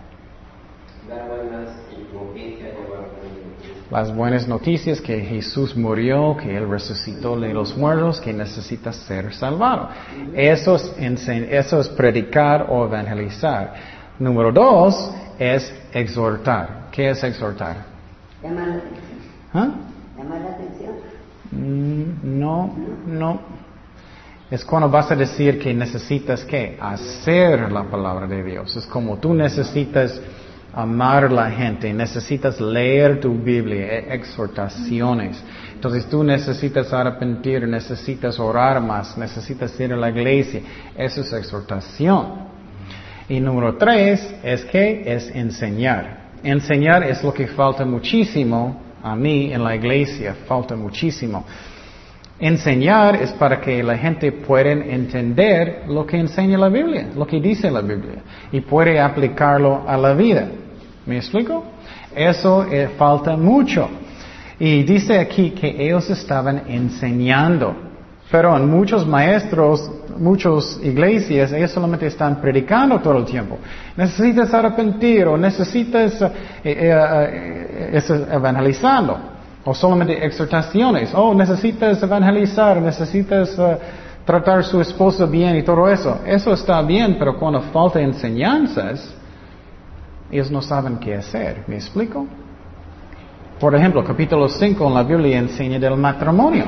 [3.91, 9.33] Las buenas noticias que Jesús murió, que Él resucitó de los muertos, que necesita ser
[9.33, 9.89] salvado.
[10.35, 10.93] Eso es,
[11.27, 13.73] eso es predicar o evangelizar.
[14.19, 16.89] Número dos es exhortar.
[16.91, 17.77] ¿Qué es exhortar?
[18.43, 19.19] Llamar la atención.
[19.53, 19.69] ¿Ah?
[20.17, 20.91] Llamar la atención.
[21.51, 22.75] Mm, no,
[23.07, 23.41] no.
[24.51, 28.75] Es cuando vas a decir que necesitas que hacer la palabra de Dios.
[28.75, 30.21] Es como tú necesitas
[30.73, 35.43] amar a la gente, necesitas leer tu Biblia, e exhortaciones.
[35.73, 40.61] Entonces tú necesitas arrepentir, necesitas orar más, necesitas ir a la iglesia.
[40.95, 42.49] Eso es exhortación.
[43.27, 46.29] Y número tres es que es enseñar.
[46.43, 51.45] Enseñar es lo que falta muchísimo a mí en la iglesia, falta muchísimo.
[52.39, 57.41] Enseñar es para que la gente pueda entender lo que enseña la Biblia, lo que
[57.41, 58.21] dice la Biblia,
[58.51, 60.47] y puede aplicarlo a la vida.
[61.05, 61.65] ¿Me explico?
[62.15, 63.89] Eso eh, falta mucho.
[64.57, 67.75] Y dice aquí que ellos estaban enseñando.
[68.31, 73.57] Pero en muchos maestros, muchas iglesias, ellos solamente están predicando todo el tiempo.
[73.97, 76.29] Necesitas arrepentir o necesitas eh,
[76.63, 79.38] eh, eh evangelizando.
[79.65, 81.13] O solamente exhortaciones.
[81.13, 83.57] Oh, necesitas evangelizar, necesitas
[84.25, 86.19] tratar a su esposo bien y todo eso.
[86.25, 89.13] Eso está bien, pero cuando falta enseñanzas,
[90.31, 91.63] ellos no saben qué hacer.
[91.67, 92.27] ¿Me explico?
[93.59, 96.65] Por ejemplo, capítulo 5 en la Biblia enseña del matrimonio,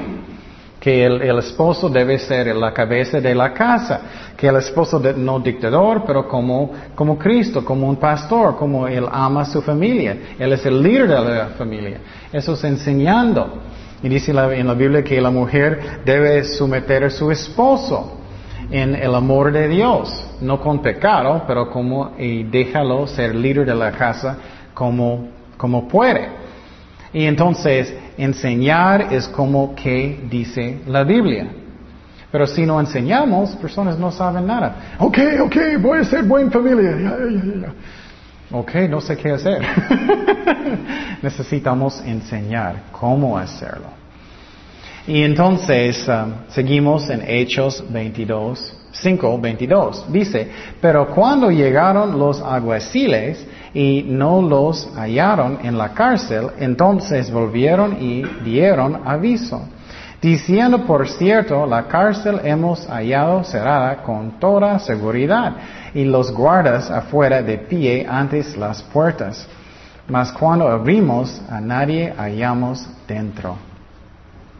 [0.81, 4.01] que el, esposo debe ser la cabeza de la casa,
[4.35, 9.41] que el esposo no dictador, pero como, como Cristo, como un pastor, como él ama
[9.41, 11.99] a su familia, él es el líder de la familia.
[12.33, 13.61] Eso es enseñando.
[14.01, 18.17] Y dice en la Biblia que la mujer debe someter a su esposo
[18.71, 23.75] en el amor de Dios, no con pecado, pero como y déjalo ser líder de
[23.75, 24.35] la casa
[24.73, 25.27] como,
[25.57, 26.41] como puede.
[27.13, 31.47] Y entonces enseñar es como que dice la Biblia.
[32.31, 34.95] Pero si no enseñamos, personas no saben nada.
[34.99, 37.73] Ok, ok, voy a ser buena familia.
[38.51, 39.61] Ok, no sé qué hacer.
[41.21, 43.87] Necesitamos enseñar cómo hacerlo.
[45.07, 50.11] Y entonces um, seguimos en Hechos 22, 5, 22.
[50.11, 58.01] Dice, pero cuando llegaron los aguaciles y no los hallaron en la cárcel, entonces volvieron
[58.01, 59.61] y dieron aviso,
[60.21, 65.53] diciendo, por cierto, la cárcel hemos hallado cerrada con toda seguridad
[65.93, 69.47] y los guardas afuera de pie antes las puertas.
[70.07, 73.55] Mas cuando abrimos, a nadie hallamos dentro.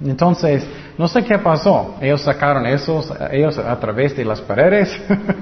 [0.03, 0.65] Entonces,
[0.97, 1.95] no sé qué pasó.
[2.01, 4.99] Ellos sacaron esos, ellos a través de las paredes,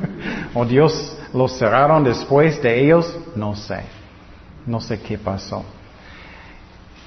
[0.53, 3.81] o Dios los cerraron después de ellos, no sé.
[4.65, 5.63] No sé qué pasó.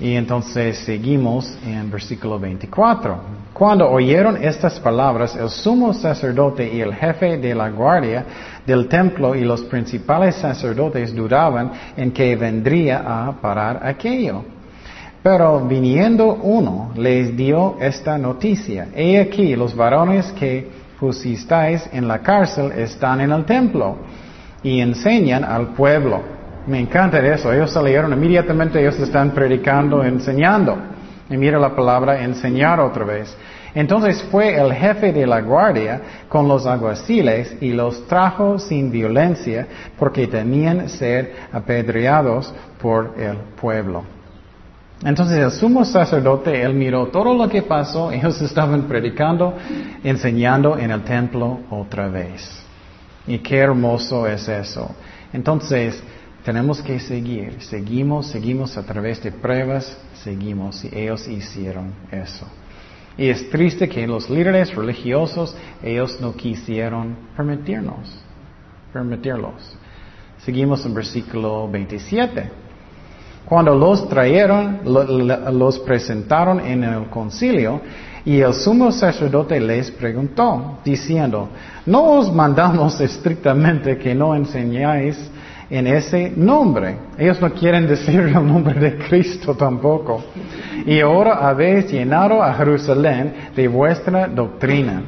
[0.00, 3.16] Y entonces seguimos en versículo 24.
[3.52, 8.24] Cuando oyeron estas palabras, el sumo sacerdote y el jefe de la guardia
[8.66, 14.42] del templo y los principales sacerdotes dudaban en que vendría a parar aquello.
[15.22, 18.88] Pero viniendo uno les dio esta noticia.
[18.96, 23.96] He aquí, los varones que pusisteis en la cárcel están en el templo
[24.62, 26.22] y enseñan al pueblo.
[26.68, 27.52] Me encanta eso.
[27.52, 30.78] Ellos salieron inmediatamente, ellos están predicando, enseñando.
[31.28, 33.36] Y mira la palabra enseñar otra vez.
[33.74, 39.66] Entonces fue el jefe de la guardia con los aguaciles y los trajo sin violencia
[39.98, 44.04] porque temían ser apedreados por el pueblo.
[45.04, 49.54] Entonces el sumo sacerdote, él miró todo lo que pasó, ellos estaban predicando,
[50.04, 52.62] enseñando en el templo otra vez.
[53.26, 54.94] Y qué hermoso es eso.
[55.32, 56.02] Entonces,
[56.44, 62.46] tenemos que seguir, seguimos, seguimos a través de pruebas, seguimos, y ellos hicieron eso.
[63.16, 68.18] Y es triste que los líderes religiosos, ellos no quisieron permitirnos,
[68.92, 69.76] permitirlos.
[70.38, 72.61] Seguimos en versículo 27.
[73.44, 77.80] Cuando los trajeron, los presentaron en el concilio
[78.24, 81.48] y el sumo sacerdote les preguntó, diciendo,
[81.86, 85.18] no os mandamos estrictamente que no enseñáis
[85.68, 86.96] en ese nombre.
[87.18, 90.22] Ellos no quieren decir el nombre de Cristo tampoco.
[90.86, 95.02] Y ahora habéis llenado a Jerusalén de vuestra doctrina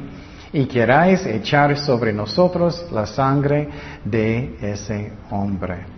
[0.51, 3.69] y queráis echar sobre nosotros la sangre
[4.03, 5.94] de ese hombre.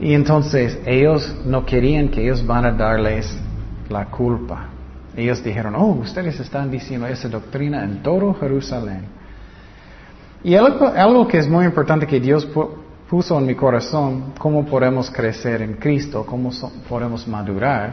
[0.00, 3.36] Y entonces ellos no querían que ellos van a darles
[3.90, 4.68] la culpa.
[5.14, 9.04] Ellos dijeron, oh, ustedes están diciendo esa doctrina en todo Jerusalén.
[10.42, 12.48] Y algo, que es muy importante que Dios
[13.10, 16.50] puso en mi corazón, cómo podemos crecer en Cristo, cómo
[16.88, 17.92] podemos madurar.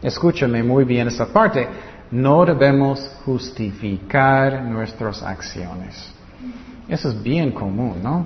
[0.00, 1.68] Escúchame muy bien esa parte.
[2.10, 6.14] No debemos justificar nuestras acciones.
[6.88, 8.24] Eso es bien común, ¿no?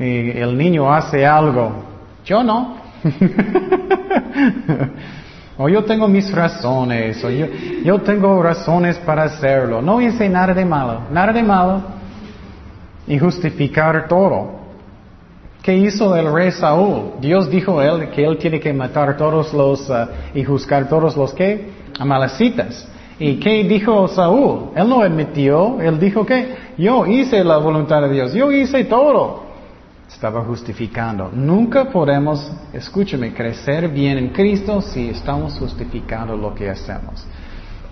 [0.00, 1.97] Y el niño hace algo
[2.28, 2.76] yo no.
[5.56, 7.46] o yo tengo mis razones, o yo,
[7.82, 9.80] yo tengo razones para hacerlo.
[9.80, 11.82] No hice nada de malo, nada de malo.
[13.06, 14.58] Y justificar todo.
[15.62, 17.12] ¿Qué hizo el rey Saúl?
[17.20, 21.16] Dios dijo a él que él tiene que matar todos los uh, y juzgar todos
[21.16, 22.86] los que amalecitas.
[23.18, 24.72] ¿Y qué dijo Saúl?
[24.76, 29.47] Él no admitió, él dijo que yo hice la voluntad de Dios, yo hice todo.
[30.08, 31.30] Estaba justificando.
[31.32, 37.26] Nunca podemos, escúchame, crecer bien en Cristo si estamos justificando lo que hacemos.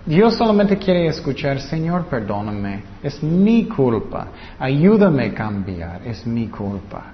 [0.07, 7.13] Dios solamente quiere escuchar, Señor, perdóname, es mi culpa, ayúdame a cambiar, es mi culpa.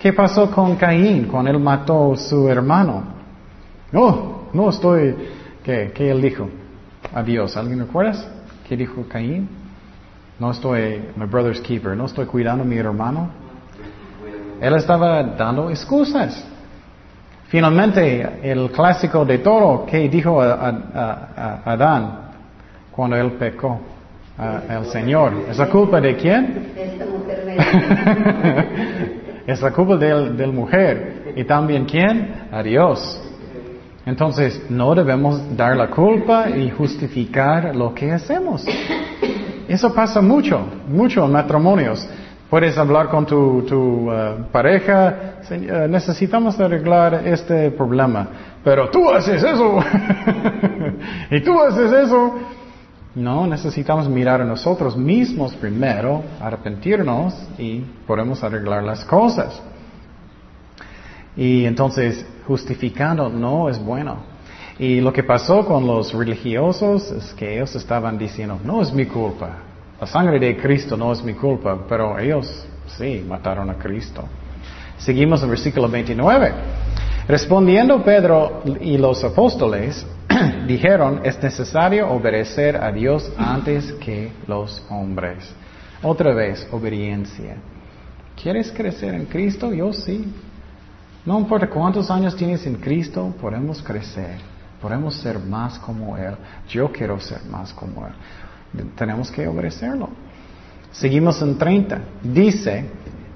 [0.00, 3.04] ¿Qué pasó con Caín cuando él mató a su hermano?
[3.92, 5.14] No, no estoy,
[5.62, 6.48] ¿qué, qué él dijo?
[7.14, 7.56] Adiós.
[7.56, 8.26] ¿Alguien recuerdas?
[8.68, 9.48] ¿Qué dijo Caín?
[10.40, 13.41] No estoy, my brother's keeper, no estoy cuidando a mi hermano.
[14.62, 16.46] Él estaba dando excusas.
[17.48, 22.30] Finalmente, el clásico de todo, ¿qué dijo a, Adán
[22.92, 23.80] cuando él pecó?
[24.38, 25.32] al Señor.
[25.50, 26.72] ¿Es la culpa de quién?
[29.46, 31.32] es la culpa del, del mujer.
[31.36, 32.46] ¿Y también quién?
[32.50, 33.20] A Dios.
[34.06, 38.64] Entonces, no debemos dar la culpa y justificar lo que hacemos.
[39.68, 42.08] Eso pasa mucho, mucho en matrimonios.
[42.52, 48.28] Puedes hablar con tu, uh, pareja, uh, necesitamos arreglar este problema,
[48.62, 49.78] pero tú haces eso
[51.30, 52.34] y tú haces eso.
[53.14, 59.62] No, necesitamos mirar a nosotros mismos primero, arrepentirnos y podemos arreglar las cosas.
[61.34, 64.24] Y entonces, justificando no es bueno.
[64.78, 69.06] Y lo que pasó con los religiosos es que ellos estaban diciendo, no es mi
[69.06, 69.71] culpa,
[70.02, 72.66] la sangre de Cristo no es mi culpa, pero ellos
[72.98, 74.24] sí mataron a Cristo.
[74.98, 76.52] Seguimos en versículo 29.
[77.28, 80.04] Respondiendo Pedro y los apóstoles,
[80.66, 85.54] dijeron, es necesario obedecer a Dios antes que los hombres.
[86.02, 87.58] Otra vez, obediencia.
[88.42, 89.72] ¿Quieres crecer en Cristo?
[89.72, 90.34] Yo sí.
[91.24, 94.38] No importa cuántos años tienes en Cristo, podemos crecer,
[94.80, 96.34] podemos ser más como Él.
[96.68, 98.14] Yo quiero ser más como Él.
[98.96, 100.08] Tenemos que obedecerlo.
[100.90, 101.98] Seguimos en 30.
[102.22, 102.84] Dice,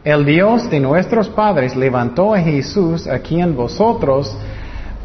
[0.04, 4.36] el Dios de nuestros padres levantó a Jesús a quien vosotros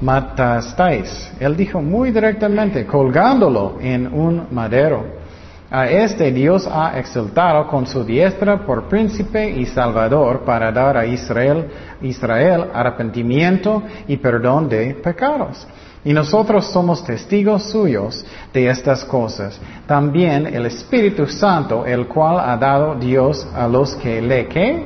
[0.02, 1.32] matasteis.
[1.40, 5.22] Él dijo muy directamente, colgándolo en un madero.
[5.70, 11.06] A este Dios ha exaltado con su diestra por príncipe y salvador para dar a
[11.06, 11.68] Israel,
[12.02, 15.66] Israel arrepentimiento y perdón de pecados.
[16.04, 19.60] Y nosotros somos testigos suyos de estas cosas.
[19.86, 24.84] También el Espíritu Santo, el cual ha dado Dios a los que le que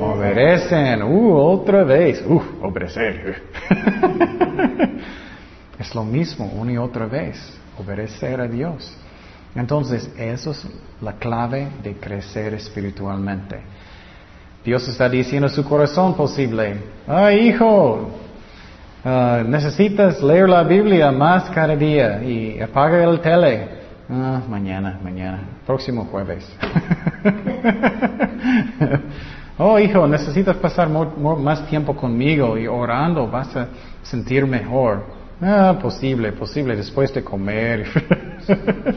[0.00, 1.02] obedecen.
[1.02, 2.22] Uh, otra vez.
[2.26, 3.42] Uh, obedecer.
[5.78, 7.36] es lo mismo una y otra vez.
[7.78, 8.96] Obedecer a Dios.
[9.56, 10.64] Entonces, eso es
[11.00, 13.60] la clave de crecer espiritualmente.
[14.64, 16.76] Dios está diciendo a su corazón posible,
[17.06, 18.10] ay hijo,
[19.06, 23.68] ah, necesitas leer la Biblia más cada día y apaga el tele.
[24.10, 26.44] Ah, mañana, mañana, próximo jueves.
[29.58, 33.68] oh hijo, necesitas pasar más tiempo conmigo y orando, vas a
[34.02, 35.04] sentir mejor.
[35.40, 37.86] Ah, posible, posible, después de comer.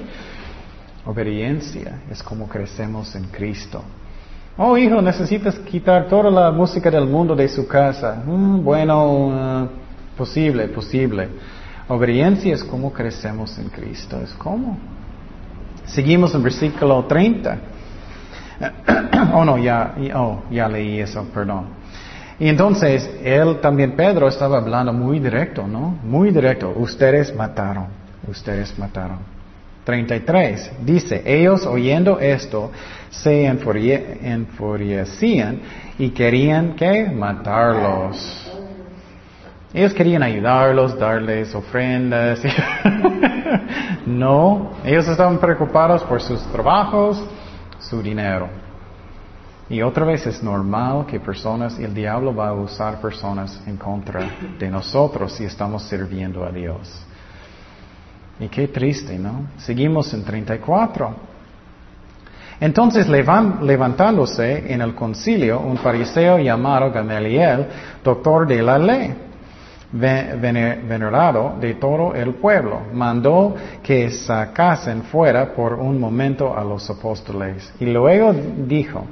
[1.05, 3.83] Obediencia es como crecemos en Cristo.
[4.57, 8.21] Oh, hijo, necesitas quitar toda la música del mundo de su casa.
[8.25, 9.67] Mm, bueno, uh,
[10.19, 11.29] posible, posible.
[11.87, 14.19] Obediencia es como crecemos en Cristo.
[14.21, 14.77] Es como.
[15.85, 17.57] Seguimos en versículo 30.
[19.33, 21.67] oh, no, ya, oh, ya leí eso, perdón.
[22.37, 25.97] Y entonces, él también, Pedro, estaba hablando muy directo, ¿no?
[26.03, 26.73] Muy directo.
[26.75, 27.87] Ustedes mataron.
[28.27, 29.19] Ustedes mataron.
[29.85, 30.71] 33.
[30.85, 32.71] Dice, ellos oyendo esto
[33.09, 35.59] se enfurecían
[35.97, 38.48] y querían que matarlos.
[39.73, 42.41] Ellos querían ayudarlos, darles ofrendas.
[44.05, 47.23] no, ellos estaban preocupados por sus trabajos,
[47.79, 48.49] su dinero.
[49.69, 54.27] Y otra vez es normal que personas, el diablo va a usar personas en contra
[54.57, 57.05] de nosotros si estamos sirviendo a Dios.
[58.39, 59.49] Y qué triste, ¿no?
[59.57, 61.15] Seguimos en 34.
[62.59, 67.67] Entonces levantándose en el concilio un fariseo llamado Gamaliel,
[68.03, 69.28] doctor de la ley,
[69.91, 77.73] venerado de todo el pueblo, mandó que sacasen fuera por un momento a los apóstoles.
[77.79, 78.33] Y luego
[78.67, 79.03] dijo,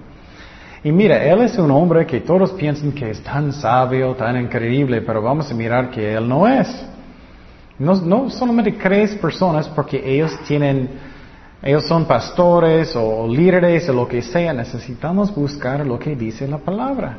[0.84, 5.01] y mira, él es un hombre que todos piensan que es tan sabio, tan increíble,
[5.01, 6.67] pero vamos a mirar que él no es.
[7.80, 10.89] No, no solamente crees personas porque ellos tienen,
[11.61, 16.57] ellos son pastores o líderes o lo que sea, necesitamos buscar lo que dice la
[16.57, 17.17] palabra.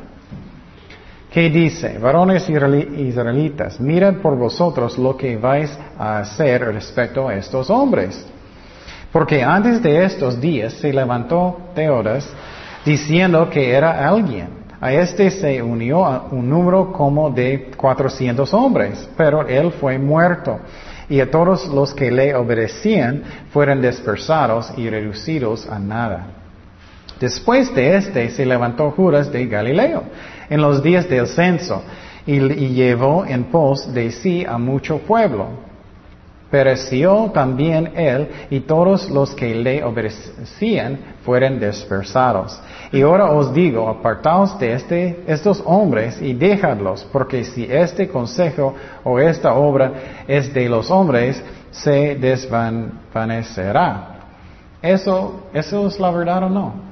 [1.31, 1.99] ¿Qué dice?
[1.99, 8.25] Varones israelitas, mirad por vosotros lo que vais a hacer respecto a estos hombres.
[9.11, 12.27] Porque antes de estos días se levantó Teodas
[12.83, 14.59] diciendo que era alguien.
[14.81, 20.59] A este se unió un número como de cuatrocientos hombres, pero él fue muerto.
[21.09, 26.38] Y a todos los que le obedecían fueron dispersados y reducidos a nada.
[27.19, 30.03] Después de este se levantó Judas de Galileo
[30.49, 31.83] en los días del censo
[32.25, 35.69] y, llevó en pos de sí a mucho pueblo
[36.49, 42.59] Pereció también él y todos los que le obedecían fueron dispersados.
[42.91, 48.73] Y ahora os digo, apartaos de este, estos hombres y dejadlos, porque si este consejo
[49.03, 49.91] o esta obra
[50.27, 51.39] es de los hombres,
[51.69, 54.15] se desvanecerá.
[54.81, 56.88] ¿Eso, eso es la verdad o no?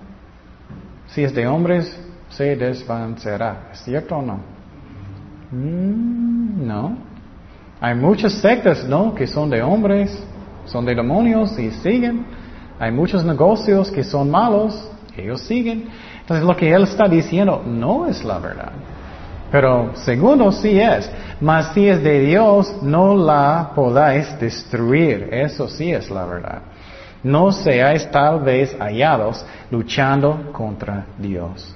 [1.07, 1.99] Si es de hombres,
[2.29, 3.69] se desvanecerá.
[3.71, 4.39] ¿Es cierto o no?
[5.51, 6.97] Mm, no.
[7.79, 9.13] Hay muchas sectas, ¿no?
[9.13, 10.23] Que son de hombres,
[10.65, 12.25] son de demonios y siguen.
[12.79, 15.85] Hay muchos negocios que son malos, ellos siguen.
[16.21, 18.71] Entonces lo que él está diciendo no es la verdad.
[19.51, 25.29] Pero segundo sí es, mas si es de Dios, no la podáis destruir.
[25.31, 26.61] Eso sí es la verdad.
[27.23, 31.75] No seáis tal vez hallados luchando contra Dios.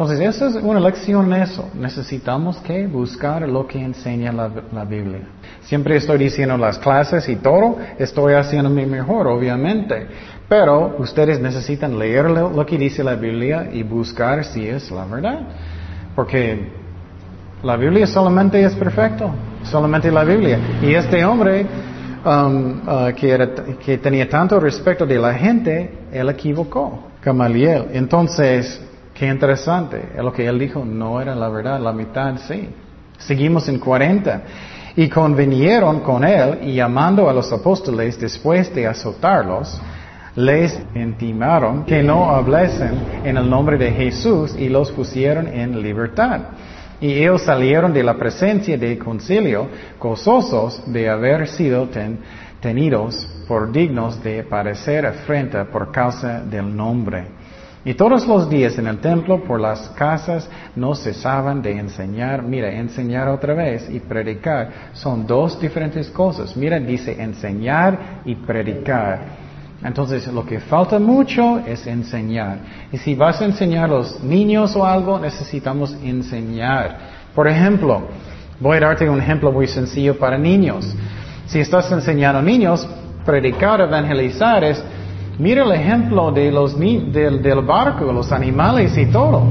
[0.00, 1.68] Entonces, esa es una lección eso.
[1.74, 5.20] Necesitamos que buscar lo que enseña la, Biblia.
[5.60, 10.06] Siempre estoy diciendo las clases y todo, estoy haciendo mi mejor, obviamente.
[10.48, 15.40] Pero ustedes necesitan leer lo, que dice la Biblia y buscar si es la verdad.
[16.16, 16.70] Porque
[17.62, 19.30] la Biblia solamente es perfecto,
[19.64, 20.58] solamente la Biblia.
[20.80, 21.66] Y este hombre
[22.24, 27.86] um, uh, que, tenía tanto respeto de la gente, él equivocó, Gamaliel.
[27.92, 28.80] Entonces,
[29.20, 30.02] Qué interesante.
[30.16, 32.70] Lo que él dijo no era la verdad, la mitad sí.
[33.18, 34.42] Seguimos en 40.
[34.96, 39.78] Y convinieron con él y llamando a los apóstoles después de azotarlos,
[40.36, 42.92] les intimaron que no hablasen
[43.22, 46.40] en el nombre de Jesús y los pusieron en libertad.
[47.00, 51.88] Y ellos salieron de la presencia del concilio gozosos de haber sido
[52.60, 57.40] tenidos por dignos de padecer afrenta por causa del nombre.
[57.82, 62.42] Y todos los días en el templo por las casas no cesaban de enseñar.
[62.42, 66.54] Mira, enseñar otra vez y predicar son dos diferentes cosas.
[66.56, 69.49] Mira, dice enseñar y predicar.
[69.82, 72.58] Entonces, lo que falta mucho es enseñar.
[72.92, 76.98] Y si vas a enseñar a los niños o algo, necesitamos enseñar.
[77.34, 78.02] Por ejemplo,
[78.60, 80.94] voy a darte un ejemplo muy sencillo para niños.
[81.46, 82.86] Si estás enseñando a niños,
[83.24, 84.82] predicar, evangelizar es
[85.40, 89.42] Mira el ejemplo de los, del, del barco, los animales y todo.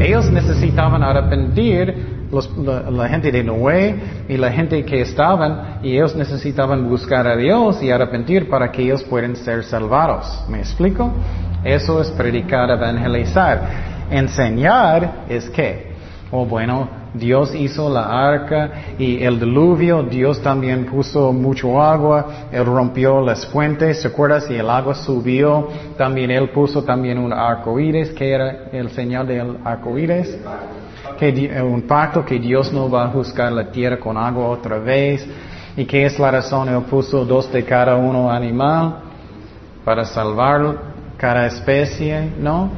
[0.00, 3.94] Ellos necesitaban arrepentir la, gente de Noé
[4.28, 8.82] y la gente que estaban, y ellos necesitaban buscar a Dios y arrepentir para que
[8.82, 10.44] ellos puedan ser salvados.
[10.48, 11.12] ¿Me explico?
[11.64, 14.08] Eso es predicar, evangelizar.
[14.10, 15.88] Enseñar es qué?
[16.30, 22.48] O oh, bueno, Dios hizo la arca y el diluvio, Dios también puso mucho agua,
[22.52, 24.50] Él rompió las fuentes, ¿se acuerdas?
[24.50, 29.26] Y el agua subió, también Él puso también un arco iris, que era el señal
[29.26, 30.38] del arco iris,
[31.18, 34.78] que, eh, un pacto que Dios no va a juzgar la tierra con agua otra
[34.78, 35.26] vez,
[35.76, 39.00] y que es la razón, Él puso dos de cada uno animal
[39.84, 40.76] para salvar
[41.16, 42.70] cada especie, ¿no?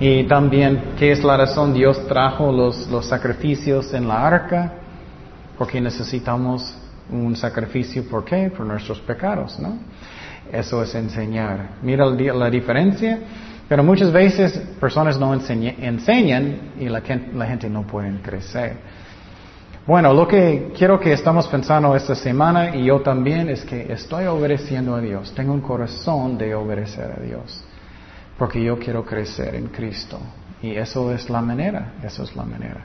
[0.00, 1.72] Y también, ¿qué es la razón?
[1.72, 4.72] Dios trajo los, los sacrificios en la arca,
[5.56, 6.76] porque necesitamos
[7.10, 8.50] un sacrificio, ¿por qué?
[8.54, 9.78] Por nuestros pecados, ¿no?
[10.52, 11.70] Eso es enseñar.
[11.82, 13.18] Mira la diferencia,
[13.68, 18.76] pero muchas veces personas no enseñan y la, gente no puede crecer.
[19.86, 24.26] Bueno, lo que quiero que estamos pensando esta semana y yo también es que estoy
[24.26, 25.34] obedeciendo a Dios.
[25.34, 27.64] Tengo un corazón de obedecer a Dios
[28.38, 30.18] porque yo quiero crecer en Cristo.
[30.62, 32.80] Y eso es la manera, eso es la manera.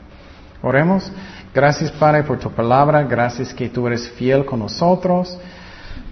[0.61, 1.09] Oremos.
[1.53, 5.37] Gracias Padre por tu palabra, gracias que tú eres fiel con nosotros.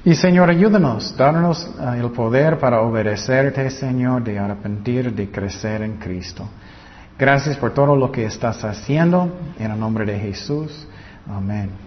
[0.08, 5.98] Y Señor, ayúdanos, darnos eh, el poder para obedecerte, Señor, de arrepentir, de crecer en
[5.98, 6.48] Cristo.
[7.20, 9.30] Gracias por todo lo que estás haciendo.
[9.60, 10.88] En el nombre de Jesús.
[11.28, 11.87] Amén.